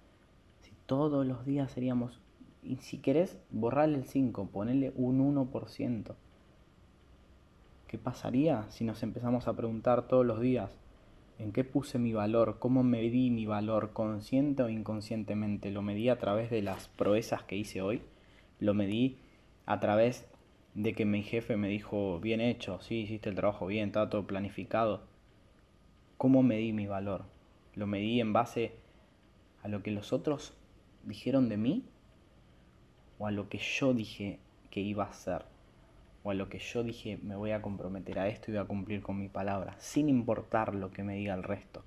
si 0.61 0.71
todos 0.85 1.25
los 1.25 1.45
días 1.45 1.71
seríamos, 1.71 2.19
y 2.63 2.77
si 2.77 2.99
querés, 2.99 3.37
borrarle 3.49 3.97
el 3.97 4.05
5, 4.05 4.47
ponerle 4.47 4.93
un 4.95 5.19
1%? 5.35 6.15
¿Qué 7.87 7.97
pasaría 7.97 8.65
si 8.69 8.85
nos 8.85 9.03
empezamos 9.03 9.47
a 9.47 9.53
preguntar 9.53 10.07
todos 10.07 10.25
los 10.25 10.39
días, 10.39 10.71
¿en 11.39 11.51
qué 11.51 11.65
puse 11.65 11.99
mi 11.99 12.13
valor? 12.13 12.59
¿Cómo 12.59 12.83
medí 12.83 13.29
mi 13.31 13.45
valor? 13.45 13.91
¿Consciente 13.91 14.63
o 14.63 14.69
inconscientemente? 14.69 15.71
¿Lo 15.71 15.81
medí 15.81 16.07
a 16.07 16.17
través 16.17 16.49
de 16.49 16.61
las 16.61 16.87
proezas 16.87 17.43
que 17.43 17.57
hice 17.57 17.81
hoy? 17.81 18.01
¿Lo 18.59 18.73
medí 18.73 19.17
a 19.65 19.79
través 19.81 20.30
de 20.73 20.93
que 20.93 21.05
mi 21.05 21.23
jefe 21.23 21.57
me 21.57 21.67
dijo, 21.67 22.19
bien 22.19 22.39
hecho, 22.39 22.79
sí, 22.81 23.01
hiciste 23.01 23.29
el 23.29 23.35
trabajo 23.35 23.67
bien, 23.67 23.89
estaba 23.89 24.09
todo 24.09 24.25
planificado. 24.25 25.01
¿Cómo 26.17 26.43
medí 26.43 26.71
mi 26.71 26.87
valor? 26.87 27.25
¿Lo 27.75 27.87
medí 27.87 28.21
en 28.21 28.31
base 28.33 28.73
a 29.63 29.67
lo 29.67 29.83
que 29.83 29.91
los 29.91 30.13
otros 30.13 30.53
dijeron 31.03 31.49
de 31.49 31.57
mí? 31.57 31.85
¿O 33.19 33.27
a 33.27 33.31
lo 33.31 33.49
que 33.49 33.57
yo 33.57 33.93
dije 33.93 34.39
que 34.69 34.79
iba 34.79 35.03
a 35.03 35.09
hacer? 35.09 35.45
¿O 36.23 36.31
a 36.31 36.33
lo 36.33 36.47
que 36.49 36.59
yo 36.59 36.83
dije 36.83 37.17
me 37.21 37.35
voy 37.35 37.51
a 37.51 37.61
comprometer 37.61 38.19
a 38.19 38.27
esto 38.27 38.51
y 38.51 38.53
voy 38.53 38.63
a 38.63 38.67
cumplir 38.67 39.01
con 39.01 39.19
mi 39.19 39.27
palabra, 39.27 39.75
sin 39.79 40.07
importar 40.07 40.75
lo 40.75 40.91
que 40.91 41.03
me 41.03 41.15
diga 41.15 41.33
el 41.33 41.43
resto? 41.43 41.83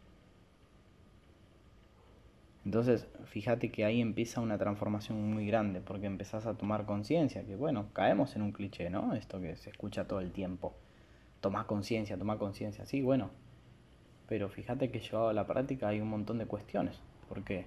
Entonces, 2.64 3.06
fíjate 3.26 3.71
que 3.71 3.85
ahí 3.85 4.00
empieza 4.00 4.40
una 4.40 4.56
transformación 4.56 5.23
muy 5.33 5.47
grande, 5.47 5.80
porque 5.80 6.06
empezás 6.06 6.47
a 6.47 6.54
tomar 6.54 6.87
conciencia, 6.87 7.44
que 7.44 7.56
bueno, 7.56 7.88
caemos 7.92 8.37
en 8.37 8.42
un 8.42 8.52
cliché, 8.52 8.88
¿no? 8.88 9.14
Esto 9.14 9.40
que 9.40 9.56
se 9.56 9.71
escucha 9.71 10.06
todo 10.06 10.21
el 10.21 10.33
tiempo. 10.33 10.75
Toma 11.40 11.66
conciencia, 11.66 12.16
toma 12.16 12.38
conciencia, 12.38 12.87
sí, 12.87 13.02
bueno. 13.02 13.30
Pero 14.28 14.49
fíjate 14.49 14.90
que 14.90 15.00
llevado 15.00 15.28
a 15.28 15.35
la 15.35 15.47
práctica 15.47 15.88
hay 15.88 16.00
un 16.00 16.09
montón 16.09 16.38
de 16.38 16.47
cuestiones. 16.47 17.00
porque 17.28 17.66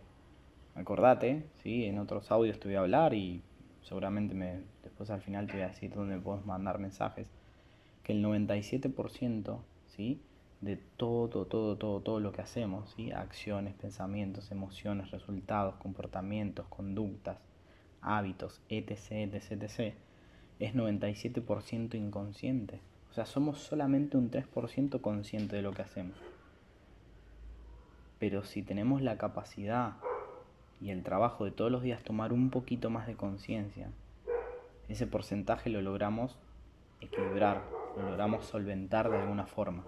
Acordate, 0.77 1.44
¿sí? 1.63 1.86
En 1.86 1.98
otros 1.98 2.30
audios 2.30 2.60
te 2.60 2.68
voy 2.68 2.75
a 2.75 2.82
hablar 2.82 3.16
y 3.16 3.42
seguramente 3.82 4.36
me, 4.36 4.60
después 4.84 5.10
al 5.10 5.22
final 5.22 5.48
te 5.48 5.54
voy 5.54 5.62
a 5.63 5.70
decir 5.70 5.92
dónde 5.92 6.20
puedes 6.20 6.46
mandar 6.46 6.77
mensajes. 6.77 7.27
Que 8.04 8.13
el 8.13 8.24
97%, 8.24 9.60
¿sí? 9.88 10.22
De 10.62 10.78
todo, 10.98 11.46
todo, 11.46 11.78
todo, 11.78 12.02
todo 12.02 12.20
lo 12.20 12.32
que 12.32 12.42
hacemos, 12.42 12.94
¿sí? 12.96 13.12
acciones, 13.12 13.76
pensamientos, 13.76 14.52
emociones, 14.52 15.12
resultados, 15.12 15.76
comportamientos, 15.76 16.66
conductas, 16.68 17.38
hábitos, 18.02 18.62
etc., 18.70 19.34
etc., 19.34 19.52
etc., 19.52 19.94
es 20.60 20.74
97% 20.74 21.96
inconsciente. 21.96 22.80
O 23.12 23.14
sea, 23.14 23.26
somos 23.26 23.60
solamente 23.60 24.18
un 24.18 24.32
3% 24.32 25.02
consciente 25.02 25.56
de 25.56 25.62
lo 25.62 25.72
que 25.74 25.84
hacemos. 25.84 26.18
Pero 28.20 28.44
si 28.44 28.64
tenemos 28.64 29.02
la 29.02 29.18
capacidad 29.18 29.94
y 30.82 30.90
el 30.90 31.04
trabajo 31.04 31.46
de 31.46 31.52
todos 31.52 31.72
los 31.72 31.84
días 31.84 32.04
tomar 32.04 32.34
un 32.34 32.50
poquito 32.50 32.90
más 32.90 33.06
de 33.06 33.16
conciencia, 33.16 33.92
ese 34.90 35.06
porcentaje 35.06 35.70
lo 35.70 35.82
logramos 35.82 36.38
equilibrar, 37.02 37.62
lo 37.96 38.10
logramos 38.10 38.46
solventar 38.46 39.10
de 39.12 39.18
alguna 39.18 39.46
forma. 39.46 39.84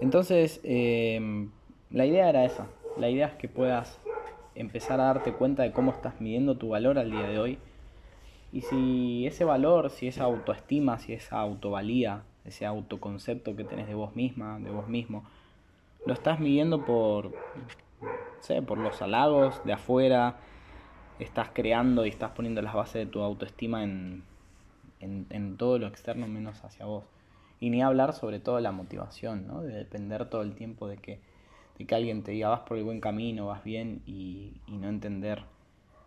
Entonces, 0.00 0.60
em, 0.64 1.50
la 1.90 2.06
idea 2.06 2.28
era 2.28 2.44
esa. 2.44 2.66
La 2.96 3.08
idea 3.08 3.26
es 3.26 3.34
que 3.34 3.48
puedas 3.48 3.98
empezar 4.54 5.00
a 5.00 5.04
darte 5.04 5.32
cuenta 5.32 5.62
de 5.62 5.72
cómo 5.72 5.92
estás 5.92 6.20
midiendo 6.20 6.56
tu 6.56 6.70
valor 6.70 6.98
al 6.98 7.10
día 7.10 7.26
de 7.26 7.38
hoy. 7.38 7.58
Y 8.52 8.62
si 8.62 9.26
ese 9.26 9.44
valor, 9.44 9.90
si 9.90 10.08
esa 10.08 10.24
autoestima, 10.24 10.98
si 10.98 11.12
esa 11.12 11.38
autovalía, 11.40 12.22
ese 12.44 12.64
autoconcepto 12.64 13.56
que 13.56 13.64
tenés 13.64 13.86
de 13.86 13.94
vos 13.94 14.14
misma, 14.16 14.58
de 14.60 14.70
vos 14.70 14.88
mismo, 14.88 15.24
lo 16.06 16.14
estás 16.14 16.40
midiendo 16.40 16.84
por, 16.84 17.32
sé, 18.40 18.62
por 18.62 18.78
los 18.78 19.02
halagos 19.02 19.60
de 19.64 19.72
afuera, 19.72 20.36
estás 21.18 21.50
creando 21.52 22.06
y 22.06 22.08
estás 22.08 22.30
poniendo 22.30 22.62
las 22.62 22.74
bases 22.74 23.06
de 23.06 23.06
tu 23.06 23.20
autoestima 23.20 23.82
en, 23.82 24.22
en, 25.00 25.56
todo 25.56 25.78
lo 25.78 25.86
externo 25.86 26.26
menos 26.28 26.64
hacia 26.64 26.86
vos. 26.86 27.04
Y 27.60 27.70
ni 27.70 27.82
hablar 27.82 28.12
sobre 28.12 28.40
todo 28.40 28.60
la 28.60 28.72
motivación, 28.72 29.46
¿no? 29.46 29.62
De 29.62 29.74
depender 29.74 30.28
todo 30.28 30.42
el 30.42 30.54
tiempo 30.54 30.88
de 30.88 30.98
que, 30.98 31.20
de 31.78 31.86
que 31.86 31.94
alguien 31.94 32.22
te 32.22 32.32
diga 32.32 32.48
vas 32.48 32.60
por 32.60 32.76
el 32.76 32.84
buen 32.84 33.00
camino, 33.00 33.46
vas 33.46 33.64
bien 33.64 34.02
y, 34.06 34.60
y 34.66 34.76
no 34.76 34.88
entender 34.88 35.44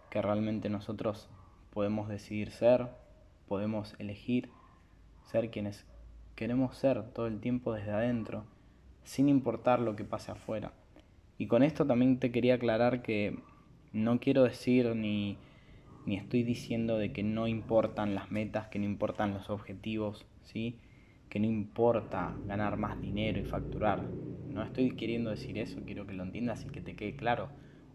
que 0.09 0.21
realmente 0.21 0.69
nosotros 0.69 1.29
podemos 1.71 2.09
decidir 2.09 2.51
ser, 2.51 2.87
podemos 3.47 3.95
elegir 3.99 4.49
ser 5.23 5.49
quienes 5.51 5.85
queremos 6.35 6.77
ser 6.77 7.03
todo 7.11 7.27
el 7.27 7.39
tiempo 7.39 7.73
desde 7.73 7.91
adentro, 7.91 8.45
sin 9.03 9.29
importar 9.29 9.79
lo 9.79 9.95
que 9.95 10.03
pase 10.03 10.31
afuera. 10.31 10.71
Y 11.37 11.47
con 11.47 11.63
esto 11.63 11.85
también 11.85 12.19
te 12.19 12.31
quería 12.31 12.55
aclarar 12.55 13.01
que 13.01 13.37
no 13.91 14.19
quiero 14.19 14.43
decir 14.43 14.95
ni, 14.95 15.37
ni 16.05 16.15
estoy 16.15 16.43
diciendo 16.43 16.97
de 16.97 17.11
que 17.11 17.23
no 17.23 17.47
importan 17.47 18.15
las 18.15 18.31
metas, 18.31 18.67
que 18.67 18.79
no 18.79 18.85
importan 18.85 19.33
los 19.33 19.49
objetivos, 19.49 20.25
¿sí? 20.43 20.79
Que 21.29 21.39
no 21.39 21.45
importa 21.45 22.39
ganar 22.45 22.77
más 22.77 22.99
dinero 23.01 23.39
y 23.39 23.43
facturar. 23.43 24.11
No 24.49 24.63
estoy 24.63 24.91
queriendo 24.91 25.29
decir 25.29 25.57
eso, 25.57 25.81
quiero 25.85 26.07
que 26.07 26.13
lo 26.13 26.23
entiendas 26.23 26.65
y 26.65 26.69
que 26.69 26.81
te 26.81 26.95
quede 26.95 27.15
claro. 27.15 27.49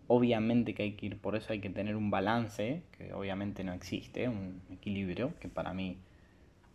Obviamente 0.07 0.75
que 0.75 0.85
hay 0.85 0.93
que 0.93 1.07
ir, 1.07 1.19
por 1.19 1.35
eso 1.35 1.53
hay 1.53 1.61
que 1.61 1.71
tener 1.71 1.97
un 1.97 2.11
balance, 2.11 2.83
que 2.97 3.13
obviamente 3.13 3.65
no 3.65 3.73
existe, 3.73 4.29
un 4.29 4.61
equilibrio, 4.71 5.33
que 5.41 5.49
para 5.49 5.75
mí 5.75 5.97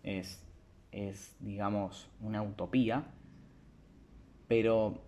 es, 0.03 0.43
es 0.91 1.35
digamos, 1.39 2.09
una 2.21 2.41
utopía. 2.41 3.05
Pero, 4.47 4.99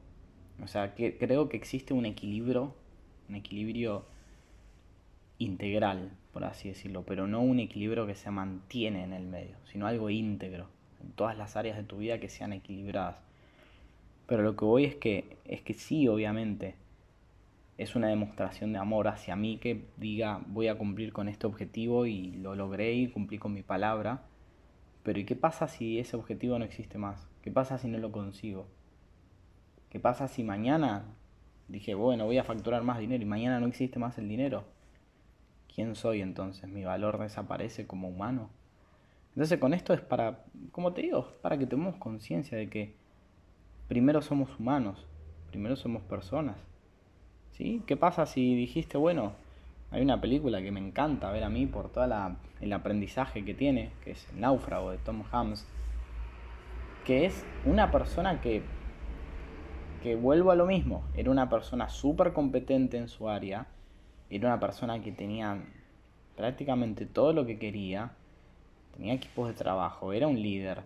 o 0.62 0.67
sea, 0.67 0.93
que, 0.96 1.17
creo 1.17 1.50
que 1.50 1.58
existe 1.58 1.93
un 1.93 2.05
equilibrio, 2.05 2.75
un 3.27 3.36
equilibrio 3.36 4.05
integral, 5.39 6.12
por 6.31 6.43
así 6.43 6.70
decirlo, 6.70 7.03
pero 7.03 7.27
no 7.27 7.41
un 7.41 7.60
equilibrio 7.60 8.05
que 8.05 8.15
se 8.15 8.29
mantiene 8.29 9.03
en 9.03 9.13
el 9.13 9.24
medio, 9.24 9.58
sino 9.65 9.88
algo 9.88 10.10
íntegro, 10.12 10.67
todas 11.15 11.38
las 11.38 11.55
áreas 11.55 11.77
de 11.77 11.84
tu 11.84 11.98
vida 11.98 12.20
que 12.20 12.29
sean 12.29 12.53
equilibradas. 12.53 13.17
Pero 14.27 14.43
lo 14.43 14.55
que 14.55 14.65
voy 14.65 14.86
es 14.86 14.96
que, 14.96 15.38
es 15.46 15.62
que 15.62 15.74
sí, 15.74 16.08
obviamente, 16.08 16.75
es 17.77 17.96
una 17.96 18.08
demostración 18.08 18.74
de 18.74 18.79
amor 18.79 19.08
hacia 19.08 19.36
mí 19.36 19.58
que 19.58 19.86
diga 19.98 20.41
voy 20.48 20.67
a 20.67 20.77
cumplir 20.77 21.13
con 21.13 21.27
este 21.27 21.48
objetivo 21.48 22.05
y 22.05 22.31
lo 22.34 22.55
logré 22.55 22.93
y 22.93 23.08
cumplí 23.08 23.38
con 23.38 23.53
mi 23.53 23.63
palabra. 23.63 24.22
Pero 25.03 25.20
¿y 25.20 25.25
qué 25.25 25.36
pasa 25.36 25.67
si 25.67 26.00
ese 26.00 26.15
objetivo 26.15 26.60
no 26.60 26.65
existe 26.65 26.98
más? 26.98 27.27
¿Qué 27.41 27.51
pasa 27.51 27.77
si 27.77 27.88
no 27.88 27.98
lo 27.98 28.12
consigo? 28.12 28.67
¿Qué 29.89 30.00
pasa 30.00 30.27
si 30.27 30.43
mañana 30.43 31.05
dije, 31.67 31.96
bueno, 31.96 32.25
voy 32.25 32.38
a 32.38 32.43
facturar 32.43 32.84
más 32.84 33.00
dinero 33.00 33.24
y 33.24 33.25
mañana 33.25 33.60
no 33.60 33.67
existe 33.67 34.00
más 34.00 34.17
el 34.17 34.29
dinero? 34.29 34.63
¿quién 35.74 35.96
soy 35.96 36.22
entonces? 36.22 36.70
¿Mi 36.70 36.84
valor 36.84 37.20
desaparece 37.20 37.88
como 37.88 38.10
humano? 38.10 38.50
Entonces 39.35 39.59
con 39.59 39.73
esto 39.73 39.93
es 39.93 40.01
para, 40.01 40.43
como 40.71 40.93
te 40.93 41.01
digo, 41.01 41.31
para 41.41 41.57
que 41.57 41.65
tomemos 41.65 41.95
conciencia 41.95 42.57
de 42.57 42.69
que 42.69 42.95
primero 43.88 44.21
somos 44.21 44.59
humanos, 44.59 45.05
primero 45.50 45.75
somos 45.75 46.01
personas. 46.03 46.57
¿Sí? 47.51 47.81
¿Qué 47.85 47.97
pasa 47.97 48.25
si 48.25 48.55
dijiste, 48.55 48.97
bueno, 48.97 49.33
hay 49.91 50.01
una 50.01 50.21
película 50.21 50.61
que 50.61 50.71
me 50.71 50.79
encanta 50.79 51.31
ver 51.31 51.43
a 51.43 51.50
mí 51.50 51.65
por 51.65 51.89
todo 51.89 52.05
el 52.61 52.73
aprendizaje 52.73 53.43
que 53.43 53.53
tiene, 53.53 53.91
que 54.03 54.11
es 54.11 54.29
El 54.31 54.39
náufrago 54.39 54.91
de 54.91 54.98
Tom 54.98 55.24
Hanks, 55.29 55.67
que 57.05 57.25
es 57.25 57.46
una 57.65 57.91
persona 57.91 58.39
que, 58.39 58.63
que 60.01 60.15
vuelvo 60.15 60.51
a 60.51 60.55
lo 60.55 60.65
mismo, 60.65 61.03
era 61.13 61.29
una 61.29 61.50
persona 61.50 61.89
súper 61.89 62.31
competente 62.31 62.98
en 62.98 63.09
su 63.09 63.27
área, 63.27 63.67
era 64.29 64.48
una 64.48 64.59
persona 64.61 65.01
que 65.01 65.11
tenía 65.11 65.61
prácticamente 66.37 67.05
todo 67.05 67.33
lo 67.33 67.46
que 67.46 67.59
quería, 67.59 68.11
tenía 68.96 69.14
equipos 69.14 69.48
de 69.48 69.54
trabajo, 69.54 70.14
era 70.14 70.27
un 70.27 70.42
líder, 70.42 70.84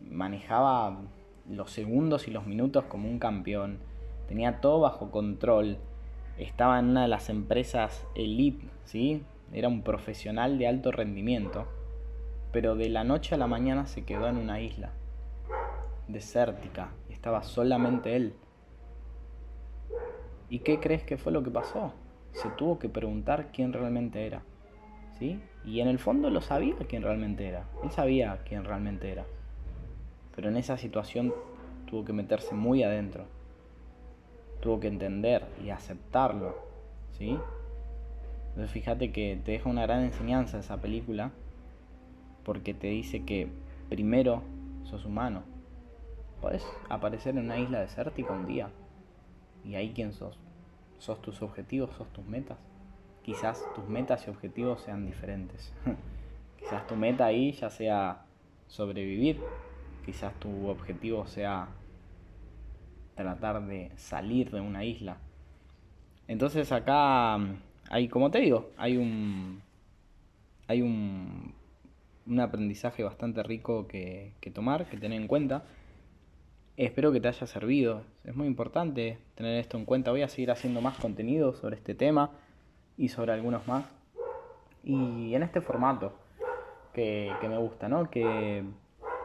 manejaba 0.00 0.98
los 1.48 1.70
segundos 1.70 2.28
y 2.28 2.30
los 2.30 2.46
minutos 2.46 2.84
como 2.84 3.08
un 3.08 3.18
campeón, 3.18 3.78
tenía 4.28 4.60
todo 4.60 4.80
bajo 4.80 5.10
control, 5.10 5.78
estaba 6.38 6.78
en 6.78 6.90
una 6.90 7.02
de 7.02 7.08
las 7.08 7.30
empresas 7.30 8.06
elite, 8.14 8.66
¿sí? 8.84 9.22
Era 9.52 9.68
un 9.68 9.82
profesional 9.82 10.58
de 10.58 10.68
alto 10.68 10.92
rendimiento, 10.92 11.66
pero 12.52 12.74
de 12.74 12.88
la 12.88 13.04
noche 13.04 13.34
a 13.34 13.38
la 13.38 13.46
mañana 13.46 13.86
se 13.86 14.04
quedó 14.04 14.28
en 14.28 14.36
una 14.36 14.60
isla 14.60 14.92
desértica, 16.06 16.92
estaba 17.10 17.42
solamente 17.42 18.16
él. 18.16 18.34
¿Y 20.50 20.60
qué 20.60 20.80
crees 20.80 21.02
que 21.02 21.18
fue 21.18 21.32
lo 21.32 21.42
que 21.42 21.50
pasó? 21.50 21.92
se 22.32 22.50
tuvo 22.50 22.78
que 22.78 22.88
preguntar 22.88 23.50
quién 23.52 23.72
realmente 23.72 24.26
era. 24.26 24.42
¿Sí? 25.18 25.40
Y 25.64 25.80
en 25.80 25.88
el 25.88 25.98
fondo 25.98 26.30
lo 26.30 26.40
sabía 26.40 26.76
quién 26.88 27.02
realmente 27.02 27.46
era. 27.46 27.64
Él 27.82 27.90
sabía 27.90 28.38
quién 28.46 28.64
realmente 28.64 29.10
era. 29.10 29.24
Pero 30.34 30.48
en 30.48 30.56
esa 30.56 30.78
situación 30.78 31.34
tuvo 31.86 32.04
que 32.04 32.12
meterse 32.12 32.54
muy 32.54 32.82
adentro. 32.82 33.24
Tuvo 34.60 34.80
que 34.80 34.88
entender 34.88 35.44
y 35.64 35.70
aceptarlo. 35.70 36.56
¿Sí? 37.18 37.38
Entonces 38.50 38.70
fíjate 38.70 39.12
que 39.12 39.40
te 39.44 39.52
deja 39.52 39.68
una 39.68 39.82
gran 39.82 40.04
enseñanza 40.04 40.58
esa 40.58 40.80
película. 40.80 41.32
Porque 42.44 42.74
te 42.74 42.86
dice 42.88 43.24
que 43.24 43.48
primero 43.88 44.42
sos 44.84 45.04
humano. 45.04 45.42
Puedes 46.40 46.64
aparecer 46.88 47.36
en 47.36 47.44
una 47.44 47.58
isla 47.58 47.80
desértica 47.80 48.32
un 48.32 48.46
día. 48.46 48.70
Y 49.64 49.74
ahí 49.74 49.92
quién 49.94 50.12
sos 50.12 50.38
sos 50.98 51.22
tus 51.22 51.42
objetivos, 51.42 51.90
sos 51.96 52.08
tus 52.12 52.24
metas. 52.26 52.58
Quizás 53.28 53.62
tus 53.74 53.86
metas 53.86 54.26
y 54.26 54.30
objetivos 54.30 54.80
sean 54.80 55.04
diferentes. 55.04 55.70
Quizás 56.58 56.86
tu 56.86 56.96
meta 56.96 57.26
ahí 57.26 57.52
ya 57.52 57.68
sea 57.68 58.24
sobrevivir. 58.68 59.38
Quizás 60.06 60.32
tu 60.40 60.66
objetivo 60.66 61.26
sea 61.26 61.68
tratar 63.16 63.66
de 63.66 63.92
salir 63.96 64.50
de 64.50 64.62
una 64.62 64.82
isla. 64.82 65.18
Entonces 66.26 66.72
acá 66.72 67.38
hay, 67.90 68.08
como 68.08 68.30
te 68.30 68.38
digo, 68.38 68.70
hay 68.78 68.96
un 68.96 69.60
hay 70.66 70.80
un, 70.80 71.52
un 72.26 72.40
aprendizaje 72.40 73.02
bastante 73.02 73.42
rico 73.42 73.86
que, 73.88 74.32
que 74.40 74.50
tomar, 74.50 74.86
que 74.86 74.96
tener 74.96 75.20
en 75.20 75.28
cuenta. 75.28 75.64
Espero 76.78 77.12
que 77.12 77.20
te 77.20 77.28
haya 77.28 77.46
servido. 77.46 78.04
Es 78.24 78.34
muy 78.34 78.46
importante 78.46 79.18
tener 79.34 79.60
esto 79.60 79.76
en 79.76 79.84
cuenta. 79.84 80.12
Voy 80.12 80.22
a 80.22 80.28
seguir 80.28 80.50
haciendo 80.50 80.80
más 80.80 80.96
contenido 80.96 81.52
sobre 81.52 81.76
este 81.76 81.94
tema 81.94 82.30
y 82.98 83.08
sobre 83.08 83.32
algunos 83.32 83.66
más. 83.66 83.84
Y 84.84 85.34
en 85.34 85.42
este 85.42 85.62
formato 85.62 86.12
que, 86.92 87.32
me 87.48 87.56
gusta, 87.56 87.88
¿no? 87.88 88.10
Que, 88.10 88.62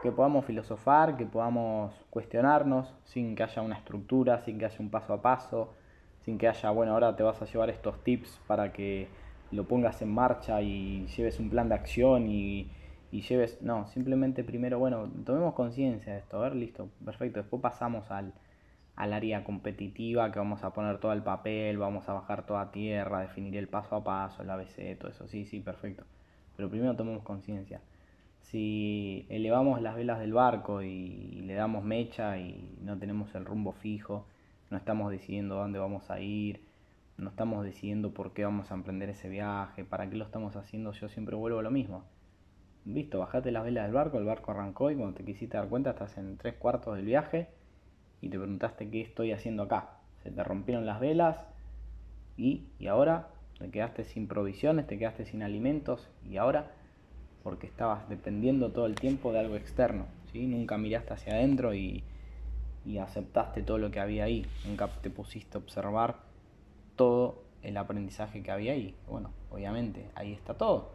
que 0.02 0.12
podamos 0.12 0.46
filosofar, 0.46 1.18
que 1.18 1.26
podamos 1.26 1.94
cuestionarnos 2.10 2.94
sin 3.04 3.36
que 3.36 3.44
haya 3.44 3.62
una 3.62 3.76
estructura, 3.76 4.40
sin 4.40 4.58
que 4.58 4.66
haya 4.66 4.78
un 4.80 4.90
paso 4.90 5.14
a 5.14 5.22
paso, 5.22 5.74
sin 6.22 6.38
que 6.38 6.48
haya, 6.48 6.70
bueno, 6.72 6.94
ahora 6.94 7.16
te 7.16 7.24
vas 7.24 7.42
a 7.42 7.46
llevar 7.46 7.70
estos 7.70 8.02
tips 8.04 8.40
para 8.48 8.72
que 8.72 9.10
lo 9.52 9.66
pongas 9.66 10.02
en 10.02 10.14
marcha 10.14 10.62
y 10.62 11.06
lleves 11.08 11.40
un 11.40 11.50
plan 11.50 11.68
de 11.68 11.76
acción 11.76 12.28
y 12.28 12.72
y 13.14 13.22
lleves, 13.22 13.62
no, 13.62 13.86
simplemente 13.90 14.44
primero, 14.44 14.80
bueno, 14.80 15.08
tomemos 15.24 15.54
conciencia 15.54 16.14
de 16.14 16.20
esto, 16.20 16.40
a 16.40 16.42
ver, 16.42 16.56
listo, 16.56 16.90
perfecto, 17.06 17.42
después 17.42 17.62
pasamos 17.62 18.10
al, 18.10 18.34
al 18.96 19.14
área 19.14 19.44
competitiva 19.44 20.32
que 20.32 20.40
vamos 20.40 20.64
a 20.64 20.74
poner 20.74 21.00
todo 21.00 21.14
el 21.14 21.24
papel, 21.24 21.78
vamos 21.78 22.08
a 22.10 22.14
bajar 22.14 22.46
toda 22.46 22.72
tierra, 22.72 23.22
definir 23.22 23.58
el 23.58 23.68
paso 23.68 23.96
a 23.96 24.04
paso, 24.04 24.44
el 24.44 24.50
ABC, 24.50 24.98
todo 25.00 25.10
eso, 25.12 25.28
sí, 25.28 25.46
sí, 25.46 25.60
perfecto. 25.60 26.04
Pero 26.56 26.70
primero 26.70 26.96
tomemos 26.96 27.24
conciencia. 27.24 27.82
Si 28.42 29.26
elevamos 29.30 29.82
las 29.82 29.96
velas 29.96 30.20
del 30.20 30.34
barco 30.34 30.82
y 30.84 31.42
le 31.46 31.56
damos 31.56 31.84
mecha 31.84 32.38
y 32.38 32.78
no 32.82 32.98
tenemos 33.00 33.34
el 33.36 33.46
rumbo 33.46 33.72
fijo, 33.74 34.28
no 34.70 34.78
estamos 34.78 35.12
decidiendo 35.12 35.56
dónde 35.56 35.80
vamos 35.80 36.12
a 36.12 36.20
ir, 36.20 36.62
no 37.18 37.30
estamos 37.30 37.64
decidiendo 37.64 38.14
por 38.14 38.34
qué 38.34 38.44
vamos 38.44 38.72
a 38.72 38.76
emprender 38.76 39.10
ese 39.10 39.30
viaje, 39.30 39.86
para 39.86 40.10
qué 40.10 40.16
lo 40.18 40.26
estamos 40.26 40.56
haciendo, 40.56 40.92
yo 40.94 41.10
siempre 41.10 41.36
vuelvo 41.36 41.60
a 41.60 41.64
lo 41.64 41.72
mismo 41.72 42.04
Visto, 42.86 43.20
bajate 43.20 43.52
las 43.52 43.64
velas 43.64 43.86
del 43.86 43.94
barco, 43.94 44.18
el 44.18 44.26
barco 44.26 44.52
arrancó 44.52 44.92
y 44.92 44.96
cuando 44.96 45.16
te 45.16 45.24
quisiste 45.24 45.56
dar 45.56 45.70
cuenta 45.70 45.92
estás 45.92 46.18
en 46.18 46.38
tres 46.38 46.56
cuartos 46.56 46.96
del 46.98 47.06
viaje 47.06 47.48
y 48.24 48.30
te 48.30 48.38
preguntaste 48.38 48.90
qué 48.90 49.02
estoy 49.02 49.34
haciendo 49.34 49.64
acá. 49.64 49.98
Se 50.24 50.32
te 50.32 50.42
rompieron 50.46 50.86
las 50.86 51.02
velas 51.02 51.38
y, 52.38 52.64
y 52.80 52.88
ahora 52.88 53.28
te 53.60 53.70
quedaste 53.70 54.06
sin 54.06 54.30
provisiones, 54.30 54.88
te 54.88 54.98
quedaste 54.98 55.26
sin 55.26 55.44
alimentos 55.44 56.10
y 56.30 56.38
ahora 56.38 56.72
porque 57.44 57.68
estabas 57.68 58.08
dependiendo 58.08 58.72
todo 58.72 58.86
el 58.86 58.96
tiempo 58.96 59.34
de 59.34 59.40
algo 59.40 59.58
externo. 59.58 60.06
¿sí? 60.32 60.48
Nunca 60.48 60.78
miraste 60.78 61.14
hacia 61.14 61.34
adentro 61.34 61.74
y, 61.74 62.06
y 62.86 62.98
aceptaste 63.00 63.62
todo 63.62 63.78
lo 63.78 63.92
que 63.92 64.00
había 64.00 64.24
ahí. 64.24 64.46
Nunca 64.66 64.88
te 65.02 65.10
pusiste 65.10 65.58
a 65.58 65.62
observar 65.62 66.16
todo 66.96 67.44
el 67.62 67.76
aprendizaje 67.76 68.42
que 68.42 68.52
había 68.52 68.72
ahí. 68.72 68.96
Bueno, 69.10 69.32
obviamente, 69.52 70.06
ahí 70.16 70.32
está 70.32 70.54
todo. 70.54 70.92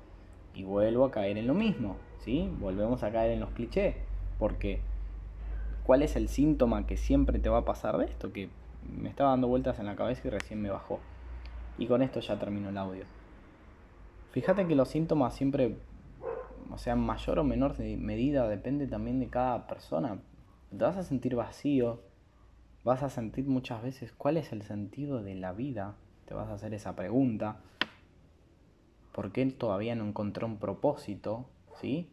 Y 0.54 0.64
vuelvo 0.64 1.04
a 1.04 1.10
caer 1.10 1.36
en 1.36 1.46
lo 1.46 1.52
mismo, 1.52 1.98
¿sí? 2.20 2.50
Volvemos 2.58 3.02
a 3.02 3.12
caer 3.12 3.32
en 3.32 3.40
los 3.40 3.50
clichés. 3.50 3.96
Porque, 4.38 4.80
¿cuál 5.88 6.02
es 6.02 6.16
el 6.16 6.28
síntoma 6.28 6.86
que 6.86 6.98
siempre 6.98 7.38
te 7.38 7.48
va 7.48 7.60
a 7.60 7.64
pasar 7.64 7.96
de 7.96 8.04
esto? 8.04 8.30
Que 8.30 8.50
me 8.86 9.08
estaba 9.08 9.30
dando 9.30 9.48
vueltas 9.48 9.78
en 9.78 9.86
la 9.86 9.96
cabeza 9.96 10.28
y 10.28 10.30
recién 10.30 10.60
me 10.60 10.68
bajó. 10.68 11.00
Y 11.78 11.86
con 11.86 12.02
esto 12.02 12.20
ya 12.20 12.38
termino 12.38 12.68
el 12.68 12.76
audio. 12.76 13.04
Fíjate 14.32 14.68
que 14.68 14.74
los 14.74 14.90
síntomas 14.90 15.34
siempre, 15.34 15.78
o 16.70 16.76
sea, 16.76 16.92
en 16.92 16.98
mayor 16.98 17.38
o 17.38 17.44
menor 17.44 17.78
medida, 17.80 18.46
depende 18.46 18.86
también 18.86 19.18
de 19.18 19.28
cada 19.28 19.66
persona. 19.66 20.20
Te 20.68 20.76
vas 20.76 20.98
a 20.98 21.02
sentir 21.02 21.34
vacío, 21.36 22.02
vas 22.84 23.02
a 23.02 23.08
sentir 23.08 23.46
muchas 23.46 23.82
veces 23.82 24.12
cuál 24.12 24.36
es 24.36 24.52
el 24.52 24.60
sentido 24.60 25.22
de 25.22 25.36
la 25.36 25.52
vida. 25.52 25.94
Te 26.26 26.34
vas 26.34 26.50
a 26.50 26.54
hacer 26.56 26.74
esa 26.74 26.96
pregunta. 26.96 27.62
¿Por 29.12 29.32
qué 29.32 29.46
todavía 29.46 29.94
no 29.94 30.04
encontré 30.04 30.44
un 30.44 30.58
propósito? 30.58 31.46
¿Sí? 31.80 32.10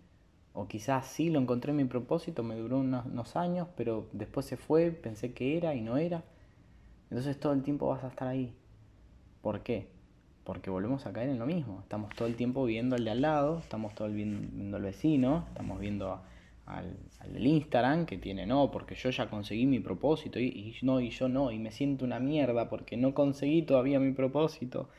O 0.55 0.67
quizás 0.67 1.05
sí 1.05 1.29
lo 1.29 1.39
encontré 1.39 1.73
mi 1.73 1.83
propósito, 1.83 2.41
me 2.41 2.55
duró 2.55 2.79
unos, 2.79 3.35
años, 3.35 3.67
pero 3.75 4.07
después 4.13 4.45
se 4.45 4.55
fue, 4.55 4.89
pensé 4.89 5.33
que 5.33 5.57
era 5.57 5.75
y 5.75 5.81
no 5.81 5.97
era. 5.97 6.23
Entonces 7.09 7.37
todo 7.37 7.51
el 7.51 7.61
tiempo 7.61 7.89
vas 7.89 8.03
a 8.05 8.07
estar 8.07 8.27
ahí. 8.27 8.53
¿Por 9.41 9.61
qué? 9.61 9.87
Porque 10.45 10.69
volvemos 10.69 11.05
a 11.05 11.11
caer 11.11 11.29
en 11.29 11.39
lo 11.39 11.45
mismo. 11.45 11.81
Estamos 11.81 12.15
todo 12.15 12.27
el 12.27 12.35
tiempo 12.35 12.63
viendo 12.63 12.95
al 12.95 13.03
de 13.03 13.11
al 13.11 13.21
lado, 13.21 13.59
estamos 13.59 13.93
todo 13.95 14.07
el 14.07 14.13
viendo 14.13 14.77
al 14.77 14.83
vecino, 14.83 15.45
estamos 15.49 15.77
viendo 15.77 16.21
al, 16.65 16.95
del 17.33 17.47
Instagram 17.47 18.05
que 18.05 18.17
tiene 18.17 18.45
no, 18.45 18.71
porque 18.71 18.95
yo 18.95 19.09
ya 19.09 19.29
conseguí 19.29 19.65
mi 19.65 19.79
propósito 19.79 20.39
y, 20.39 20.75
no, 20.81 21.01
y 21.01 21.09
yo 21.09 21.27
no, 21.27 21.51
y 21.51 21.59
me 21.59 21.71
siento 21.71 22.05
una 22.05 22.19
mierda 22.19 22.69
porque 22.69 22.97
no 22.97 23.13
conseguí 23.13 23.63
todavía 23.63 23.99
mi 23.99 24.13
propósito. 24.13 24.89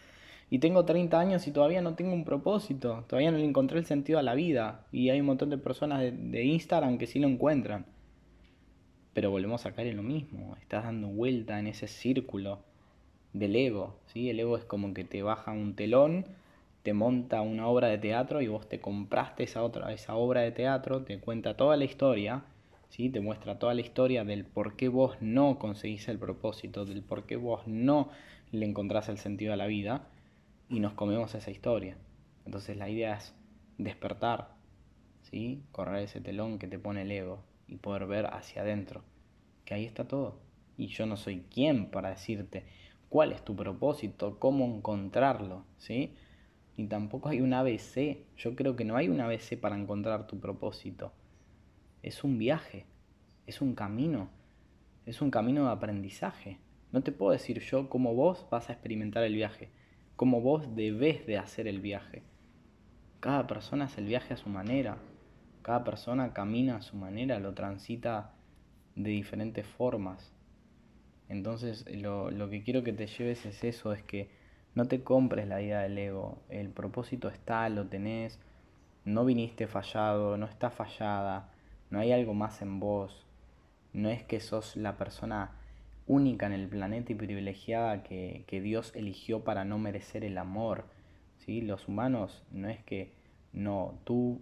Y 0.49 0.61
tengo 0.61 0.85
30 0.85 1.19
años 1.19 1.47
y 1.49 1.51
todavía 1.51 1.83
no 1.83 1.95
tengo 1.95 2.13
un 2.13 2.25
propósito, 2.25 3.05
todavía 3.09 3.33
no 3.33 3.39
le 3.39 3.45
encontré 3.45 3.79
el 3.79 3.85
sentido 3.85 4.19
a 4.19 4.23
la 4.23 4.35
vida. 4.35 4.87
Y 4.93 5.11
hay 5.11 5.21
un 5.21 5.27
montón 5.27 5.51
de 5.51 5.59
personas 5.59 6.01
de, 6.01 6.45
Instagram 6.45 6.99
que 6.99 7.07
sí 7.09 7.19
lo 7.19 7.27
encuentran. 7.27 7.85
Pero 9.13 9.31
volvemos 9.31 9.67
a 9.67 9.73
caer 9.73 9.89
en 9.89 9.97
lo 9.97 10.03
mismo, 10.03 10.57
estás 10.61 10.85
dando 10.85 11.09
vuelta 11.09 11.59
en 11.59 11.67
ese 11.67 11.89
círculo 11.89 12.61
del 13.33 13.57
ego, 13.57 13.99
¿sí? 14.07 14.31
El 14.31 14.39
ego 14.39 14.57
es 14.57 14.65
como 14.65 14.95
que 14.95 15.05
te 15.05 15.23
baja 15.23 15.53
un 15.53 15.75
telón, 15.75 16.27
te 16.83 16.93
monta 16.93 17.41
una 17.41 17.67
obra 17.67 17.89
de 17.89 17.99
teatro 17.99 18.41
y 18.43 18.49
vos 18.49 18.69
te 18.69 18.81
compraste 18.81 19.45
esa, 19.45 19.63
otra, 19.63 19.93
esa 19.93 20.15
obra 20.17 20.43
de 20.43 20.53
teatro, 20.53 21.03
te 21.03 21.19
cuenta 21.19 21.57
toda 21.57 21.77
la 21.77 21.85
historia, 21.85 22.45
¿sí? 22.91 23.09
Te 23.09 23.21
muestra 23.21 23.59
toda 23.59 23.75
la 23.75 23.81
historia 23.81 24.25
del 24.25 24.45
por 24.45 24.77
qué 24.77 24.89
vos 24.89 25.17
no 25.21 25.59
conseguís 25.59 26.09
el 26.09 26.19
propósito, 26.19 26.85
del 26.85 27.03
por 27.03 27.25
qué 27.25 27.37
vos 27.37 27.67
no 27.67 28.11
le 28.53 28.67
encontrás 28.67 29.09
el 29.09 29.19
sentido 29.19 29.55
a 29.55 29.57
la 29.57 29.67
vida 29.67 30.07
y 30.69 30.81
nos 30.81 30.95
comemos 30.95 31.35
esa 31.35 31.51
historia. 31.51 31.97
Entonces 32.45 32.77
la 32.77 32.89
idea 32.89 33.17
es 33.17 33.35
despertar, 33.79 34.55
¿sí? 35.23 35.63
Correr 35.73 36.05
ese 36.05 36.21
telón 36.21 36.59
que 36.59 36.69
te 36.69 36.79
pone 36.79 37.03
el 37.03 37.13
ego 37.13 37.43
y 37.69 37.77
poder 37.77 38.07
ver 38.07 38.27
hacia 38.27 38.63
adentro, 38.63 39.03
que 39.65 39.75
ahí 39.75 39.85
está 39.85 40.07
todo. 40.07 40.41
Y 40.77 40.89
yo 40.89 41.07
no 41.07 41.17
soy 41.17 41.45
quien 41.51 41.91
para 41.91 42.11
decirte, 42.11 42.65
cuál 43.09 43.33
es 43.33 43.45
tu 43.45 43.57
propósito, 43.57 44.39
cómo 44.39 44.65
encontrarlo, 44.65 45.65
¿sí? 45.79 46.15
Ni 46.77 46.87
tampoco 46.87 47.29
hay 47.31 47.41
un 47.41 47.55
ABC. 47.55 48.19
Yo 48.37 48.55
creo 48.55 48.77
que 48.77 48.85
no 48.85 48.97
hay 48.97 49.09
un 49.09 49.21
ABC 49.21 49.59
para 49.59 49.79
encontrar 49.79 50.27
tu 50.27 50.39
propósito. 50.39 51.13
Es 52.03 52.25
un 52.25 52.39
viaje, 52.39 52.85
es 53.47 53.61
un 53.61 53.75
camino, 53.75 54.29
es 55.07 55.23
un 55.23 55.31
camino 55.31 55.65
de 55.65 55.71
aprendizaje. 55.73 56.59
No 56.93 57.03
te 57.03 57.13
puedo 57.13 57.33
decir 57.33 57.61
yo 57.61 57.89
cómo 57.89 58.15
vos 58.15 58.47
vas 58.51 58.69
a 58.69 58.73
experimentar 58.75 59.25
el 59.25 59.35
viaje, 59.35 59.71
cómo 60.17 60.41
vos 60.41 60.75
debes 60.75 61.27
de 61.27 61.39
hacer 61.39 61.69
el 61.69 61.81
viaje. 61.81 62.23
Cada 63.21 63.47
persona 63.47 63.85
hace 63.85 64.01
el 64.01 64.07
viaje 64.07 64.35
a 64.35 64.39
su 64.39 64.49
manera, 64.49 64.99
cada 65.63 65.85
persona 65.85 66.33
camina 66.33 66.77
a 66.77 66.83
su 66.83 66.97
manera, 66.97 67.39
lo 67.39 67.55
transita 67.55 68.33
de 68.95 69.11
diferentes 69.11 69.67
formas. 69.67 70.33
Entonces 71.29 71.85
lo, 71.91 72.31
lo, 72.31 72.49
que 72.49 72.63
quiero 72.63 72.83
que 72.83 72.93
te 72.93 73.07
lleves 73.07 73.45
es 73.47 73.63
eso, 73.65 73.93
es 73.93 74.03
que 74.03 74.31
no 74.75 74.87
te 74.87 75.03
compres 75.03 75.49
la 75.49 75.61
idea 75.61 75.81
del 75.81 75.99
ego. 75.99 76.39
El 76.49 76.71
propósito 76.71 77.29
está, 77.29 77.69
lo 77.69 77.87
tenés, 77.87 78.39
no 79.05 79.25
viniste 79.25 79.67
fallado, 79.67 80.37
no 80.37 80.47
está 80.47 80.71
fallada, 80.71 81.53
no 81.91 81.99
hay 81.99 82.13
algo 82.13 82.35
más 82.35 82.63
en 82.63 82.81
vos. 82.81 83.27
No 83.93 84.09
es 84.09 84.23
que 84.23 84.41
sos 84.41 84.77
la 84.77 84.97
persona 84.97 85.53
única 86.07 86.47
en 86.47 86.53
el 86.53 86.69
planeta 86.69 87.13
y 87.13 87.17
privilegiada 87.17 88.03
que, 88.03 88.45
que 88.47 88.61
Dios 88.61 88.93
eligió 88.95 89.45
para 89.45 89.65
no 89.65 89.79
merecer 89.79 90.25
el 90.25 90.39
amor. 90.39 90.85
¿sí? 91.39 91.61
Los 91.61 91.89
humanos 91.89 92.45
no 92.51 92.69
es 92.69 92.83
que 92.85 93.13
no, 93.53 93.99
tú 94.05 94.41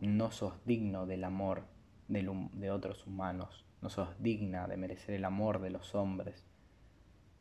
no 0.00 0.30
sos 0.30 0.54
digno 0.64 1.06
del 1.06 1.24
amor 1.24 1.64
de, 2.08 2.28
de 2.52 2.70
otros 2.70 3.06
humanos 3.06 3.64
no 3.80 3.90
sos 3.90 4.08
digna 4.18 4.66
de 4.66 4.76
merecer 4.76 5.14
el 5.14 5.24
amor 5.24 5.60
de 5.60 5.70
los 5.70 5.94
hombres. 5.94 6.44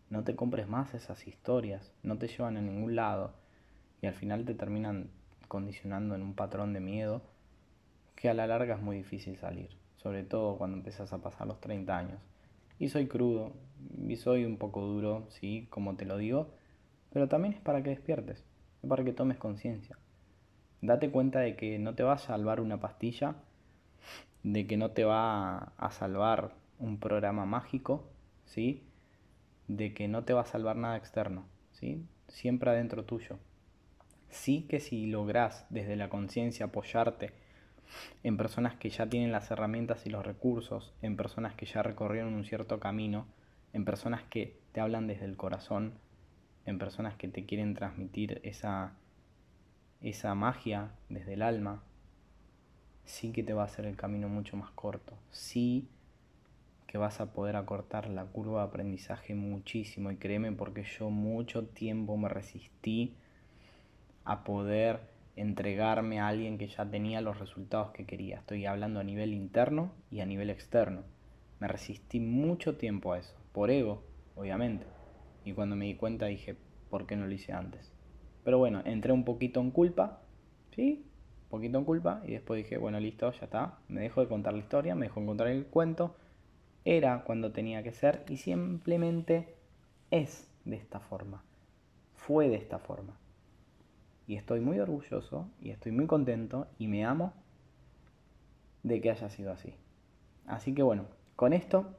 No 0.10 0.24
te 0.24 0.36
compres 0.36 0.68
más 0.68 0.94
esas 0.94 1.28
historias, 1.28 1.92
no 2.04 2.18
te 2.18 2.28
llevan 2.28 2.58
a 2.58 2.62
ningún 2.62 2.96
lado 2.96 3.34
y 4.02 4.08
al 4.08 4.14
final 4.14 4.46
te 4.46 4.54
terminan 4.54 5.10
condicionando 5.48 6.16
en 6.16 6.22
un 6.22 6.34
patrón 6.34 6.74
de 6.74 6.80
miedo 6.80 7.22
que 8.16 8.30
a 8.30 8.34
la 8.34 8.48
larga 8.48 8.76
es 8.76 8.82
muy 8.82 8.98
difícil 8.98 9.38
salir, 9.38 9.70
sobre 9.98 10.24
todo 10.24 10.58
cuando 10.58 10.78
empiezas 10.78 11.12
a 11.14 11.20
pasar 11.20 11.48
los 11.48 11.60
30 11.60 11.98
años. 11.98 12.20
Y 12.80 12.90
soy 12.90 13.08
crudo, 13.08 13.54
y 14.08 14.16
soy 14.16 14.46
un 14.46 14.58
poco 14.58 14.82
duro, 14.82 15.26
sí, 15.30 15.68
como 15.70 15.96
te 15.96 16.06
lo 16.06 16.18
digo, 16.18 16.50
pero 17.12 17.28
también 17.28 17.54
es 17.54 17.62
para 17.62 17.82
que 17.84 17.90
despiertes, 17.90 18.44
es 18.84 18.90
para 18.90 19.04
que 19.04 19.14
tomes 19.14 19.38
conciencia. 19.38 19.98
Date 20.82 21.10
cuenta 21.10 21.40
de 21.40 21.56
que 21.56 21.80
no 21.80 21.96
te 21.96 22.04
va 22.04 22.14
a 22.14 22.18
salvar 22.20 22.62
una 22.62 22.80
pastilla 22.80 23.36
de 24.44 24.66
que 24.68 24.78
no 24.78 24.92
te 24.92 25.04
va 25.04 25.74
a 25.78 25.92
salvar 25.92 26.54
un 26.80 27.00
programa 27.00 27.46
mágico, 27.46 28.08
¿sí? 28.46 28.84
De 29.68 29.94
que 29.94 30.08
no 30.08 30.24
te 30.24 30.34
va 30.34 30.42
a 30.42 30.46
salvar 30.46 30.78
nada 30.78 30.98
externo, 30.98 31.46
¿sí? 31.72 32.06
Siempre 32.28 32.70
adentro 32.70 33.04
tuyo. 33.04 33.40
Sí 34.30 34.66
que 34.70 34.80
si 34.80 35.08
logras 35.08 35.66
desde 35.70 35.96
la 35.96 36.10
conciencia 36.10 36.68
apoyarte 36.68 37.34
en 38.24 38.38
personas 38.38 38.76
que 38.76 38.90
ya 38.90 39.08
tienen 39.08 39.32
las 39.32 39.50
herramientas 39.52 40.06
y 40.06 40.10
los 40.10 40.26
recursos, 40.26 40.94
en 41.02 41.16
personas 41.16 41.56
que 41.56 41.66
ya 41.66 41.84
recorrieron 41.84 42.34
un 42.34 42.46
cierto 42.46 42.80
camino, 42.80 43.26
en 43.74 43.86
personas 43.86 44.24
que 44.24 44.60
te 44.72 44.82
hablan 44.82 45.08
desde 45.08 45.26
el 45.26 45.38
corazón, 45.38 45.94
en 46.66 46.78
personas 46.80 47.16
que 47.16 47.28
te 47.28 47.46
quieren 47.46 47.74
transmitir 47.74 48.42
esa, 48.44 48.94
esa 50.02 50.36
magia 50.36 50.92
desde 51.10 51.34
el 51.34 51.42
alma, 51.42 51.84
sí 53.06 53.32
que 53.32 53.44
te 53.44 53.54
va 53.54 53.64
a 53.64 53.66
hacer 53.66 53.86
el 53.86 53.96
camino 53.96 54.28
mucho 54.28 54.58
más 54.58 54.72
corto, 54.72 55.14
sí 55.32 55.88
que 56.88 56.98
vas 56.98 57.20
a 57.20 57.34
poder 57.34 57.58
acortar 57.58 58.10
la 58.10 58.26
curva 58.26 58.62
de 58.62 58.68
aprendizaje 58.70 59.36
muchísimo. 59.36 60.10
Y 60.10 60.16
créeme 60.16 60.52
porque 60.54 60.84
yo 60.84 61.10
mucho 61.10 61.66
tiempo 61.66 62.18
me 62.18 62.30
resistí 62.30 63.14
a 64.24 64.44
poder 64.44 65.02
entregarme 65.38 66.20
a 66.20 66.28
alguien 66.28 66.58
que 66.58 66.68
ya 66.68 66.86
tenía 66.86 67.22
los 67.22 67.40
resultados 67.40 67.92
que 67.92 68.06
quería. 68.06 68.40
Estoy 68.40 68.66
hablando 68.66 69.00
a 69.00 69.04
nivel 69.04 69.34
interno 69.34 69.92
y 70.12 70.20
a 70.20 70.26
nivel 70.26 70.50
externo. 70.50 71.04
Me 71.60 71.68
resistí 71.68 72.20
mucho 72.20 72.76
tiempo 72.76 73.14
a 73.14 73.20
eso, 73.20 73.36
por 73.54 73.72
ego, 73.72 74.04
obviamente. 74.36 74.86
Y 75.46 75.54
cuando 75.54 75.76
me 75.76 75.86
di 75.86 75.96
cuenta 75.96 76.26
dije, 76.26 76.56
¿por 76.90 77.08
qué 77.08 77.16
no 77.16 77.28
lo 77.28 77.34
hice 77.34 77.54
antes? 77.54 77.94
Pero 78.44 78.58
bueno, 78.58 78.82
entré 78.86 79.14
un 79.14 79.24
poquito 79.24 79.62
en 79.62 79.72
culpa, 79.72 80.22
¿sí? 80.76 81.08
poquito 81.50 81.78
en 81.78 81.86
culpa 81.86 82.22
y 82.26 82.34
después 82.34 82.64
dije, 82.64 82.78
bueno, 82.78 83.00
listo, 83.00 83.32
ya 83.32 83.46
está, 83.46 83.80
me 83.88 84.02
dejo 84.02 84.22
de 84.22 84.28
contar 84.28 84.54
la 84.54 84.60
historia, 84.60 84.96
me 84.96 85.06
dejo 85.06 85.22
de 85.22 85.26
contar 85.26 85.48
el 85.48 85.66
cuento, 85.66 86.16
era 86.86 87.24
cuando 87.24 87.52
tenía 87.52 87.84
que 87.84 87.94
ser 87.94 88.24
y 88.30 88.38
simplemente 88.38 89.56
es 90.12 90.50
de 90.66 90.76
esta 90.76 91.00
forma, 91.00 91.44
fue 92.16 92.50
de 92.50 92.56
esta 92.56 92.80
forma. 92.80 93.18
Y 94.28 94.36
estoy 94.36 94.60
muy 94.60 94.80
orgulloso 94.80 95.50
y 95.62 95.72
estoy 95.72 95.92
muy 95.92 96.06
contento 96.06 96.68
y 96.78 96.88
me 96.88 97.06
amo 97.06 97.34
de 98.84 99.02
que 99.02 99.10
haya 99.10 99.30
sido 99.30 99.52
así. 99.52 99.74
Así 100.46 100.74
que 100.74 100.84
bueno, 100.84 101.06
con 101.36 101.54
esto 101.54 101.96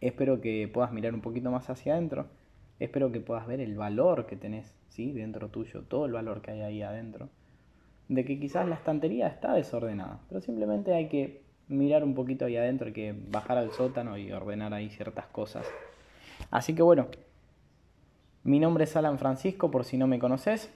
espero 0.00 0.40
que 0.40 0.68
puedas 0.72 0.92
mirar 0.92 1.14
un 1.14 1.20
poquito 1.20 1.50
más 1.50 1.70
hacia 1.70 1.92
adentro, 1.92 2.26
espero 2.80 3.12
que 3.12 3.20
puedas 3.20 3.46
ver 3.46 3.60
el 3.60 3.76
valor 3.76 4.26
que 4.26 4.36
tenés 4.36 4.74
¿sí? 4.88 5.12
dentro 5.12 5.48
tuyo, 5.48 5.82
todo 5.82 6.06
el 6.06 6.12
valor 6.12 6.42
que 6.42 6.50
hay 6.52 6.60
ahí 6.62 6.82
adentro 6.82 7.28
de 8.08 8.24
que 8.24 8.38
quizás 8.38 8.68
la 8.68 8.74
estantería 8.74 9.26
está 9.26 9.54
desordenada, 9.54 10.20
pero 10.28 10.40
simplemente 10.40 10.94
hay 10.94 11.08
que 11.08 11.42
mirar 11.68 12.04
un 12.04 12.14
poquito 12.14 12.44
ahí 12.44 12.56
adentro, 12.56 12.88
hay 12.88 12.92
que 12.92 13.14
bajar 13.30 13.58
al 13.58 13.72
sótano 13.72 14.18
y 14.18 14.32
ordenar 14.32 14.74
ahí 14.74 14.90
ciertas 14.90 15.26
cosas. 15.26 15.66
Así 16.50 16.74
que 16.74 16.82
bueno, 16.82 17.06
mi 18.44 18.58
nombre 18.58 18.84
es 18.84 18.96
Alan 18.96 19.18
Francisco, 19.18 19.70
por 19.70 19.84
si 19.84 19.96
no 19.96 20.06
me 20.06 20.18
conoces. 20.18 20.70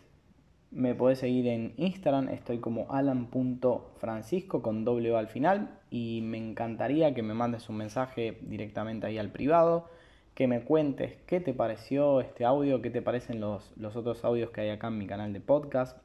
Me 0.70 0.94
podés 0.94 1.20
seguir 1.20 1.46
en 1.46 1.74
Instagram, 1.76 2.28
estoy 2.28 2.58
como 2.58 2.92
alan.francisco 2.92 4.62
con 4.62 4.84
doble 4.84 5.12
O 5.12 5.16
al 5.16 5.28
final 5.28 5.78
y 5.90 6.20
me 6.22 6.38
encantaría 6.38 7.14
que 7.14 7.22
me 7.22 7.34
mandes 7.34 7.68
un 7.68 7.76
mensaje 7.76 8.38
directamente 8.42 9.06
ahí 9.06 9.16
al 9.16 9.30
privado, 9.30 9.88
que 10.34 10.48
me 10.48 10.62
cuentes 10.62 11.16
qué 11.26 11.40
te 11.40 11.54
pareció 11.54 12.20
este 12.20 12.44
audio, 12.44 12.82
qué 12.82 12.90
te 12.90 13.00
parecen 13.00 13.40
los, 13.40 13.72
los 13.76 13.96
otros 13.96 14.24
audios 14.24 14.50
que 14.50 14.62
hay 14.62 14.70
acá 14.70 14.88
en 14.88 14.98
mi 14.98 15.06
canal 15.06 15.32
de 15.32 15.40
podcast, 15.40 15.98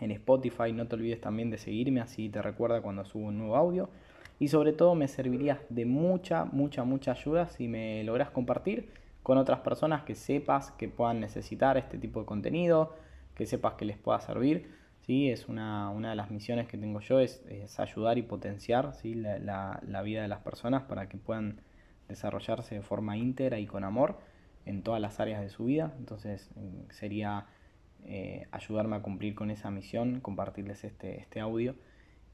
en 0.00 0.12
Spotify. 0.12 0.72
No 0.72 0.86
te 0.86 0.94
olvides 0.94 1.20
también 1.20 1.50
de 1.50 1.58
seguirme, 1.58 2.00
así 2.00 2.28
te 2.28 2.40
recuerda 2.40 2.80
cuando 2.80 3.04
subo 3.04 3.26
un 3.26 3.38
nuevo 3.38 3.56
audio. 3.56 3.90
Y 4.38 4.48
sobre 4.48 4.72
todo 4.72 4.94
me 4.94 5.08
serviría 5.08 5.60
de 5.68 5.84
mucha, 5.84 6.44
mucha, 6.44 6.84
mucha 6.84 7.12
ayuda 7.12 7.48
si 7.48 7.66
me 7.66 8.04
logras 8.04 8.30
compartir 8.30 8.88
con 9.24 9.36
otras 9.36 9.60
personas 9.60 10.04
que 10.04 10.14
sepas 10.14 10.70
que 10.70 10.88
puedan 10.88 11.20
necesitar 11.20 11.76
este 11.76 11.98
tipo 11.98 12.20
de 12.20 12.26
contenido, 12.26 12.94
que 13.38 13.46
sepas 13.46 13.74
que 13.74 13.86
les 13.86 13.96
pueda 13.96 14.20
servir. 14.20 14.70
¿sí? 15.00 15.30
Es 15.30 15.48
una, 15.48 15.90
de 15.92 16.16
las 16.16 16.30
misiones 16.30 16.66
que 16.68 16.76
tengo 16.76 17.00
yo, 17.00 17.20
es, 17.20 17.42
ayudar 17.78 18.18
y 18.18 18.22
potenciar 18.22 18.92
¿sí? 18.94 19.14
la, 19.14 19.80
la 19.86 20.02
vida 20.02 20.20
de 20.20 20.28
las 20.28 20.40
personas 20.40 20.82
para 20.82 21.08
que 21.08 21.16
puedan 21.16 21.62
desarrollarse 22.08 22.74
de 22.74 22.82
forma 22.82 23.16
íntegra 23.16 23.58
y 23.58 23.66
con 23.66 23.84
amor 23.84 24.18
en 24.66 24.82
todas 24.82 25.00
las 25.00 25.20
áreas 25.20 25.40
de 25.40 25.48
su 25.48 25.64
vida. 25.66 25.94
Entonces 25.98 26.50
mm, 26.56 26.90
sería 26.90 27.46
eh, 28.04 28.46
ayudarme 28.50 28.96
a 28.96 29.02
cumplir 29.02 29.34
con 29.34 29.50
esa 29.50 29.70
misión, 29.70 30.20
compartirles 30.20 30.84
este, 30.84 31.20
este 31.20 31.40
audio 31.40 31.74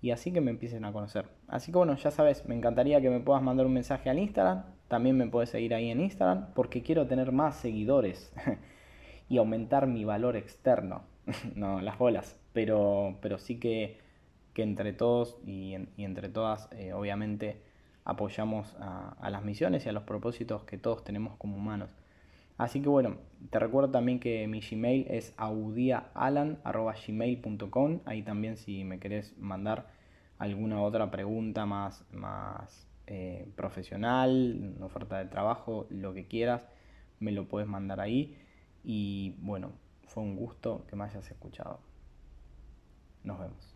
y 0.01 0.11
así 0.11 0.33
que 0.33 0.41
me 0.41 0.51
empiecen 0.51 0.85
a 0.85 0.93
conocer. 0.93 1.27
Así 1.49 1.71
que 1.73 1.79
bueno, 1.79 1.95
ya 1.97 2.11
sabes, 2.11 2.47
me 2.47 2.55
encantaría 2.55 3.01
que 3.01 3.11
me 3.11 3.21
puedas 3.21 3.43
mandar 3.43 3.67
un 3.67 3.73
mensaje 3.73 4.11
al 4.11 4.19
Instagram. 4.19 4.65
También 4.89 5.17
me 5.17 5.27
puedes 5.27 5.51
seguir 5.51 5.75
ahí 5.75 5.91
en 5.91 6.01
Instagram 6.01 6.53
porque 6.55 6.83
quiero 6.83 7.07
tener 7.07 7.33
más 7.33 7.57
seguidores 7.57 8.33
y 9.29 9.39
aumentar 9.39 9.87
mi 9.87 10.05
valor 10.05 10.37
externo. 10.37 11.03
no, 11.55 11.81
las 11.81 11.99
bolas. 11.99 12.39
Pero, 12.53 13.19
pero 13.21 13.39
sí 13.39 13.59
que, 13.59 13.99
que 14.53 14.63
entre 14.63 14.93
todos 14.93 15.39
y, 15.47 15.75
entre 15.99 16.29
todas, 16.29 16.69
eh, 16.73 16.93
obviamente, 16.93 17.63
apoyamos 18.05 18.77
a, 18.79 19.29
las 19.31 19.45
misiones 19.45 19.87
y 19.87 19.89
a 19.89 19.93
los 19.93 20.03
propósitos 20.05 20.65
que 20.65 20.79
todos 20.79 21.03
tenemos 21.05 21.37
como 21.37 21.57
humanos. 21.57 21.91
Así 22.57 22.81
que 22.81 22.89
bueno, 22.89 23.17
te 23.51 23.59
recuerdo 23.59 23.91
también 23.91 24.21
que 24.21 24.47
mi 24.47 24.61
Gmail 24.61 25.07
es 25.11 25.35
audiaalan.gmail.com. 25.37 28.01
Ahí 28.05 28.23
también 28.23 28.57
si 28.57 28.85
me 28.85 29.01
querés 29.01 29.37
mandar 29.39 29.89
alguna 30.39 30.81
otra 30.81 31.11
pregunta 31.11 31.67
más, 31.67 32.05
más 32.13 32.89
eh, 33.07 33.49
profesional, 33.57 34.77
oferta 34.81 35.19
de 35.19 35.27
trabajo, 35.27 35.87
lo 35.91 36.15
que 36.15 36.27
quieras, 36.27 36.67
me 37.19 37.33
lo 37.33 37.49
puedes 37.49 37.69
mandar 37.69 38.01
ahí. 38.01 38.37
Y 38.85 39.35
bueno, 39.41 39.73
fue 40.07 40.23
un 40.23 40.37
gusto 40.37 40.85
que 40.89 40.95
me 40.95 41.05
hayas 41.05 41.31
escuchado. 41.31 41.81
Nos 43.23 43.39
vemos. 43.39 43.75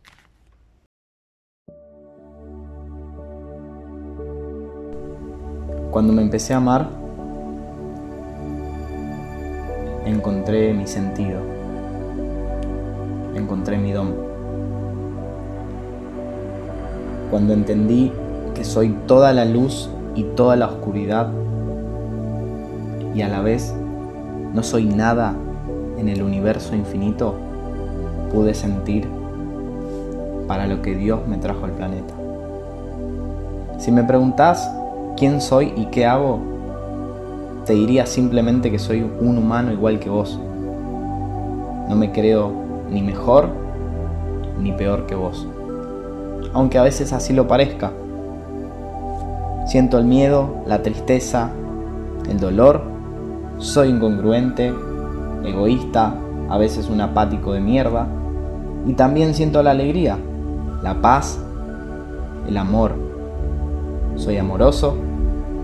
Cuando 5.91 6.13
me 6.13 6.21
empecé 6.21 6.53
a 6.53 6.59
amar, 6.59 6.91
encontré 10.05 10.75
mi 10.75 10.87
sentido, 10.87 11.41
encontré 13.35 13.79
mi 13.79 13.93
don. 13.93 14.15
Cuando 17.31 17.55
entendí 17.55 18.13
que 18.55 18.65
soy 18.65 18.91
toda 19.07 19.33
la 19.33 19.47
luz 19.47 19.91
y 20.15 20.25
toda 20.25 20.57
la 20.57 20.67
oscuridad 20.67 21.33
y 23.15 23.23
a 23.23 23.29
la 23.29 23.41
vez 23.41 23.75
no 24.55 24.63
soy 24.63 24.85
nada 24.85 25.35
en 25.99 26.09
el 26.09 26.23
universo 26.23 26.75
infinito, 26.75 27.35
pude 28.33 28.55
sentir 28.55 29.07
para 30.47 30.67
lo 30.67 30.83
que 30.83 30.95
Dios 30.95 31.21
me 31.27 31.37
trajo 31.37 31.65
al 31.65 31.73
planeta. 31.73 32.15
Si 33.79 33.93
me 33.93 34.03
preguntas 34.05 34.71
quién 35.17 35.41
soy 35.41 35.73
y 35.77 35.87
qué 35.87 36.07
hago, 36.07 36.41
te 37.65 37.75
diría 37.75 38.07
simplemente 38.07 38.71
que 38.71 38.79
soy 38.79 39.03
un 39.21 39.39
humano 39.39 39.73
igual 39.73 40.01
que 40.01 40.09
vos. 40.09 40.41
No 41.89 41.95
me 41.95 42.13
creo 42.13 42.53
ni 42.91 43.03
mejor 43.03 43.51
ni 44.59 44.73
peor 44.73 45.07
que 45.07 45.15
vos. 45.15 45.47
Aunque 46.55 46.79
a 46.79 46.83
veces 46.83 47.13
así 47.13 47.33
lo 47.33 47.47
parezca. 47.47 47.93
Siento 49.67 49.99
el 49.99 50.07
miedo, 50.07 50.63
la 50.67 50.83
tristeza, 50.83 51.51
el 52.29 52.41
dolor. 52.41 52.98
Soy 53.59 53.89
incongruente, 53.89 54.73
egoísta, 55.45 56.15
a 56.49 56.59
veces 56.59 56.89
un 56.89 57.01
apático 57.01 57.53
de 57.53 57.61
mierda. 57.61 58.07
Y 58.87 58.93
también 58.93 59.35
siento 59.35 59.63
la 59.65 59.73
alegría, 59.73 60.17
la 60.83 61.01
paz, 61.03 61.41
el 62.47 62.57
amor. 62.57 62.95
Soy 64.15 64.37
amoroso, 64.37 64.97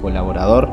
colaborador. 0.02 0.68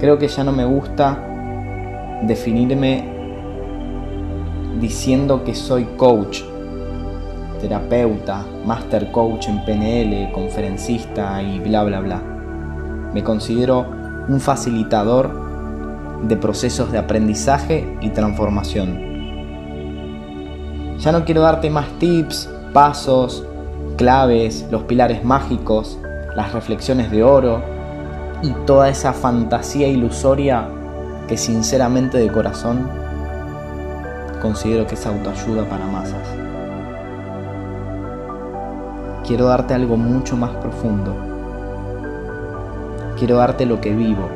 Creo 0.00 0.18
que 0.18 0.26
ya 0.26 0.42
no 0.42 0.50
me 0.50 0.64
gusta 0.64 1.16
definirme 2.22 3.08
diciendo 4.80 5.44
que 5.44 5.54
soy 5.54 5.84
coach, 5.96 6.42
terapeuta, 7.64 8.44
master 8.66 9.10
coach 9.10 9.48
en 9.48 9.64
PNL, 9.64 10.30
conferencista 10.32 11.42
y 11.42 11.58
bla 11.60 11.82
bla 11.82 12.00
bla. 12.00 12.20
Me 13.14 13.24
considero 13.24 13.86
un 14.28 14.38
facilitador 14.38 15.30
de 16.24 16.36
procesos 16.36 16.92
de 16.92 16.98
aprendizaje 16.98 17.96
y 18.02 18.10
transformación. 18.10 18.98
Ya 20.98 21.10
no 21.10 21.24
quiero 21.24 21.40
darte 21.40 21.70
más 21.70 21.86
tips, 21.98 22.50
pasos, 22.74 23.46
claves, 23.96 24.66
los 24.70 24.82
pilares 24.82 25.24
mágicos, 25.24 25.98
las 26.36 26.52
reflexiones 26.52 27.10
de 27.10 27.22
oro 27.22 27.62
y 28.42 28.50
toda 28.66 28.90
esa 28.90 29.14
fantasía 29.14 29.88
ilusoria 29.88 30.68
que 31.28 31.38
sinceramente 31.38 32.18
de 32.18 32.30
corazón 32.30 32.90
considero 34.42 34.86
que 34.86 34.96
es 34.96 35.06
autoayuda 35.06 35.64
para 35.64 35.86
masas. 35.86 36.43
Quiero 39.26 39.46
darte 39.46 39.72
algo 39.72 39.96
mucho 39.96 40.36
más 40.36 40.50
profundo. 40.56 41.16
Quiero 43.18 43.36
darte 43.36 43.64
lo 43.64 43.80
que 43.80 43.94
vivo, 43.94 44.28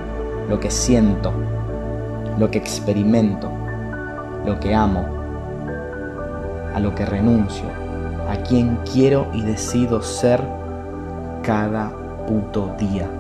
lo 0.49 0.59
que 0.59 0.71
siento, 0.71 1.31
lo 2.39 2.51
que 2.51 2.57
experimento, 2.57 3.51
lo 4.47 4.59
que 4.59 4.75
amo, 4.75 5.05
a 6.75 6.81
lo 6.81 6.95
que 6.95 7.05
renuncio, 7.05 7.67
a 8.31 8.37
quien 8.45 8.79
quiero 8.91 9.27
y 9.35 9.43
decido 9.43 10.01
ser 10.01 10.43
cada 11.43 11.91
puto 12.27 12.75
día. 12.79 13.11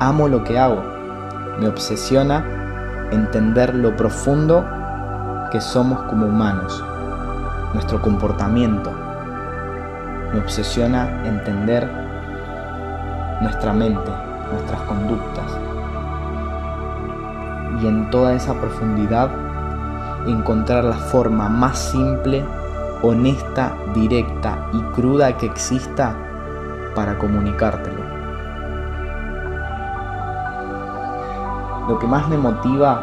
Amo 0.00 0.26
lo 0.26 0.42
que 0.42 0.58
hago. 0.58 0.82
Me 1.60 1.68
obsesiona 1.68 3.08
entender 3.12 3.76
lo 3.76 3.94
profundo 3.94 4.64
que 5.52 5.60
somos 5.60 6.02
como 6.02 6.26
humanos, 6.26 6.82
nuestro 7.76 8.00
comportamiento. 8.00 8.90
Me 10.32 10.40
obsesiona 10.40 11.26
entender 11.26 11.86
nuestra 13.42 13.74
mente, 13.74 14.10
nuestras 14.50 14.80
conductas. 14.80 15.44
Y 17.82 17.86
en 17.86 18.08
toda 18.08 18.32
esa 18.32 18.54
profundidad 18.54 19.28
encontrar 20.26 20.84
la 20.84 20.96
forma 20.96 21.50
más 21.50 21.78
simple, 21.78 22.42
honesta, 23.02 23.74
directa 23.94 24.56
y 24.72 24.80
cruda 24.94 25.36
que 25.36 25.44
exista 25.44 26.16
para 26.94 27.18
comunicártelo. 27.18 28.02
Lo 31.88 31.98
que 31.98 32.06
más 32.06 32.26
me 32.30 32.38
motiva, 32.38 33.02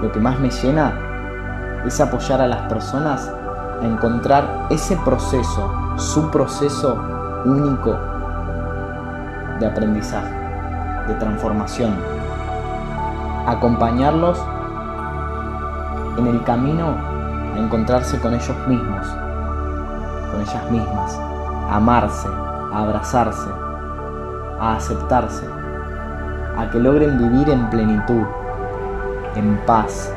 lo 0.00 0.10
que 0.10 0.18
más 0.18 0.40
me 0.40 0.48
llena, 0.48 1.07
es 1.86 2.00
apoyar 2.00 2.40
a 2.40 2.46
las 2.46 2.62
personas 2.68 3.32
a 3.80 3.84
encontrar 3.84 4.66
ese 4.70 4.96
proceso, 4.98 5.94
su 5.96 6.30
proceso 6.30 7.00
único 7.44 7.96
de 9.58 9.66
aprendizaje, 9.66 10.34
de 11.06 11.14
transformación. 11.14 11.94
Acompañarlos 13.46 14.38
en 16.18 16.26
el 16.26 16.42
camino 16.44 16.96
a 17.54 17.58
encontrarse 17.58 18.18
con 18.20 18.34
ellos 18.34 18.56
mismos, 18.66 19.06
con 20.30 20.40
ellas 20.40 20.70
mismas, 20.70 21.18
a 21.70 21.76
amarse, 21.76 22.28
a 22.72 22.82
abrazarse, 22.82 23.48
a 24.60 24.74
aceptarse, 24.76 25.48
a 26.56 26.68
que 26.70 26.78
logren 26.78 27.18
vivir 27.18 27.48
en 27.50 27.70
plenitud, 27.70 28.24
en 29.36 29.56
paz, 29.64 30.12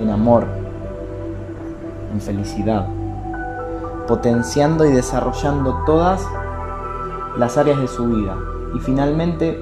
en 0.00 0.10
amor, 0.10 0.46
en 2.12 2.20
felicidad, 2.20 2.86
potenciando 4.06 4.84
y 4.84 4.92
desarrollando 4.92 5.82
todas 5.86 6.26
las 7.36 7.56
áreas 7.56 7.80
de 7.80 7.88
su 7.88 8.06
vida 8.06 8.36
y 8.74 8.80
finalmente 8.80 9.58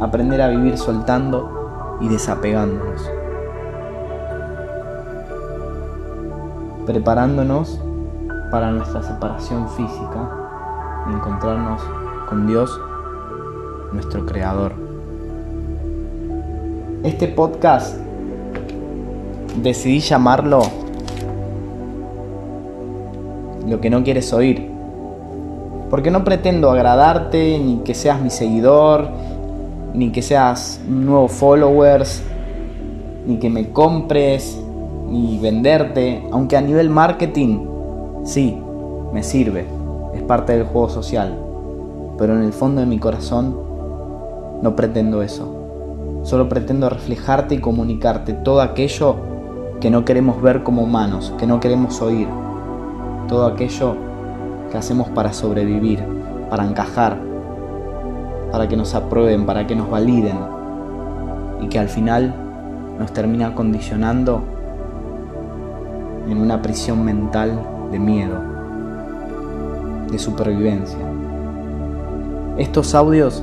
aprender 0.00 0.42
a 0.42 0.48
vivir 0.48 0.78
soltando 0.78 1.98
y 2.00 2.08
desapegándonos. 2.08 3.10
preparándonos 6.90 7.80
para 8.50 8.72
nuestra 8.72 9.00
separación 9.00 9.68
física 9.68 10.28
y 11.08 11.12
encontrarnos 11.12 11.80
con 12.28 12.48
Dios, 12.48 12.80
nuestro 13.92 14.26
Creador. 14.26 14.72
Este 17.04 17.28
podcast 17.28 17.96
decidí 19.56 20.00
llamarlo 20.00 20.62
Lo 23.68 23.80
que 23.80 23.90
no 23.90 24.02
quieres 24.02 24.32
oír. 24.32 24.68
Porque 25.90 26.10
no 26.10 26.24
pretendo 26.24 26.70
agradarte, 26.70 27.58
ni 27.58 27.78
que 27.78 27.94
seas 27.94 28.20
mi 28.20 28.30
seguidor, 28.30 29.08
ni 29.92 30.10
que 30.12 30.22
seas 30.22 30.80
nuevo 30.88 31.28
followers, 31.28 32.22
ni 33.26 33.38
que 33.38 33.50
me 33.50 33.70
compres, 33.70 34.58
ni 35.08 35.38
venderte, 35.38 36.22
aunque 36.30 36.56
a 36.56 36.60
nivel 36.60 36.90
marketing 36.90 37.66
sí, 38.24 38.56
me 39.12 39.22
sirve, 39.22 39.66
es 40.14 40.22
parte 40.22 40.52
del 40.52 40.64
juego 40.64 40.88
social, 40.88 41.36
pero 42.18 42.34
en 42.34 42.44
el 42.44 42.52
fondo 42.52 42.80
de 42.80 42.86
mi 42.86 42.98
corazón 42.98 43.56
no 44.62 44.76
pretendo 44.76 45.22
eso. 45.22 45.56
Solo 46.22 46.48
pretendo 46.48 46.88
reflejarte 46.88 47.56
y 47.56 47.58
comunicarte 47.58 48.34
todo 48.34 48.60
aquello 48.60 49.29
que 49.80 49.90
no 49.90 50.04
queremos 50.04 50.40
ver 50.42 50.62
como 50.62 50.82
humanos, 50.82 51.32
que 51.38 51.46
no 51.46 51.58
queremos 51.58 52.02
oír, 52.02 52.28
todo 53.28 53.46
aquello 53.46 53.96
que 54.70 54.76
hacemos 54.76 55.08
para 55.08 55.32
sobrevivir, 55.32 56.04
para 56.50 56.66
encajar, 56.66 57.18
para 58.52 58.68
que 58.68 58.76
nos 58.76 58.94
aprueben, 58.94 59.46
para 59.46 59.66
que 59.66 59.74
nos 59.74 59.88
validen 59.88 60.36
y 61.60 61.68
que 61.68 61.78
al 61.78 61.88
final 61.88 62.34
nos 62.98 63.12
termina 63.12 63.54
condicionando 63.54 64.42
en 66.28 66.38
una 66.38 66.60
prisión 66.60 67.02
mental 67.04 67.58
de 67.90 67.98
miedo, 67.98 68.38
de 70.10 70.18
supervivencia. 70.18 70.98
Estos 72.58 72.94
audios 72.94 73.42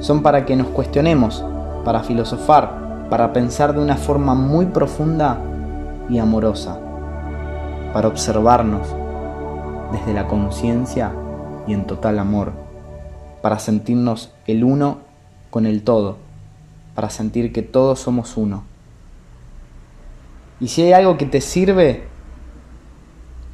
son 0.00 0.22
para 0.22 0.44
que 0.44 0.56
nos 0.56 0.66
cuestionemos, 0.68 1.42
para 1.84 2.00
filosofar, 2.00 3.06
para 3.08 3.32
pensar 3.32 3.72
de 3.72 3.80
una 3.80 3.96
forma 3.96 4.34
muy 4.34 4.66
profunda 4.66 5.38
y 6.08 6.18
amorosa, 6.18 6.78
para 7.92 8.08
observarnos 8.08 8.86
desde 9.92 10.12
la 10.12 10.26
conciencia 10.26 11.12
y 11.66 11.72
en 11.72 11.86
total 11.86 12.18
amor, 12.18 12.52
para 13.42 13.58
sentirnos 13.58 14.32
el 14.46 14.64
uno 14.64 14.98
con 15.50 15.66
el 15.66 15.82
todo, 15.82 16.16
para 16.94 17.10
sentir 17.10 17.52
que 17.52 17.62
todos 17.62 18.00
somos 18.00 18.36
uno. 18.36 18.64
Y 20.60 20.68
si 20.68 20.82
hay 20.82 20.92
algo 20.92 21.16
que 21.16 21.26
te 21.26 21.40
sirve 21.40 22.04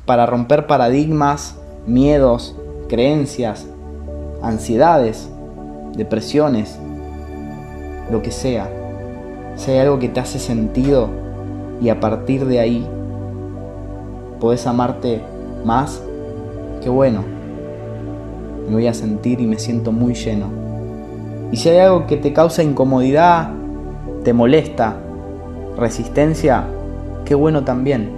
para 0.07 0.27
romper 0.27 0.67
paradigmas, 0.67 1.57
miedos, 1.87 2.57
creencias, 2.89 3.67
ansiedades, 4.43 5.29
depresiones, 5.95 6.79
lo 8.11 8.23
que 8.23 8.31
sea, 8.31 8.69
si 9.57 9.71
hay 9.71 9.79
algo 9.79 9.99
que 9.99 10.09
te 10.09 10.21
hace 10.21 10.39
sentido 10.39 11.20
y 11.81 11.89
a 11.89 12.01
partir 12.01 12.47
de 12.47 12.61
ahí 12.61 12.87
podés 14.41 14.67
amarte 14.67 15.21
más, 15.65 16.03
qué 16.83 16.89
bueno. 16.89 17.23
Me 18.69 18.75
voy 18.75 18.87
a 18.87 18.95
sentir 18.95 19.41
y 19.41 19.47
me 19.47 19.59
siento 19.59 19.93
muy 19.93 20.15
lleno. 20.15 20.47
Y 21.53 21.57
si 21.57 21.69
hay 21.69 21.79
algo 21.79 22.07
que 22.07 22.17
te 22.17 22.33
causa 22.33 22.63
incomodidad, 22.63 23.51
te 24.23 24.33
molesta, 24.33 24.97
resistencia, 25.77 26.65
qué 27.25 27.35
bueno 27.35 27.65
también. 27.65 28.11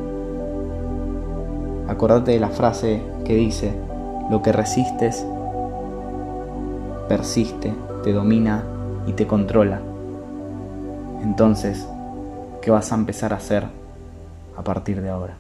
Acordate 1.89 2.33
de 2.33 2.41
la 2.41 2.51
frase 2.51 3.03
que 3.25 3.35
dice, 3.35 3.73
lo 4.31 4.43
que 4.43 4.53
resistes 4.53 5.27
persiste, 7.09 7.75
te 8.05 8.13
domina 8.13 8.65
y 9.07 9.13
te 9.13 9.27
controla. 9.27 9.81
Entonces, 11.23 11.87
¿qué 12.63 12.71
vas 12.71 12.93
a 12.93 12.95
empezar 12.95 13.33
a 13.33 13.37
hacer 13.37 13.67
a 14.57 14.63
partir 14.63 15.03
de 15.03 15.11
ahora? 15.11 15.37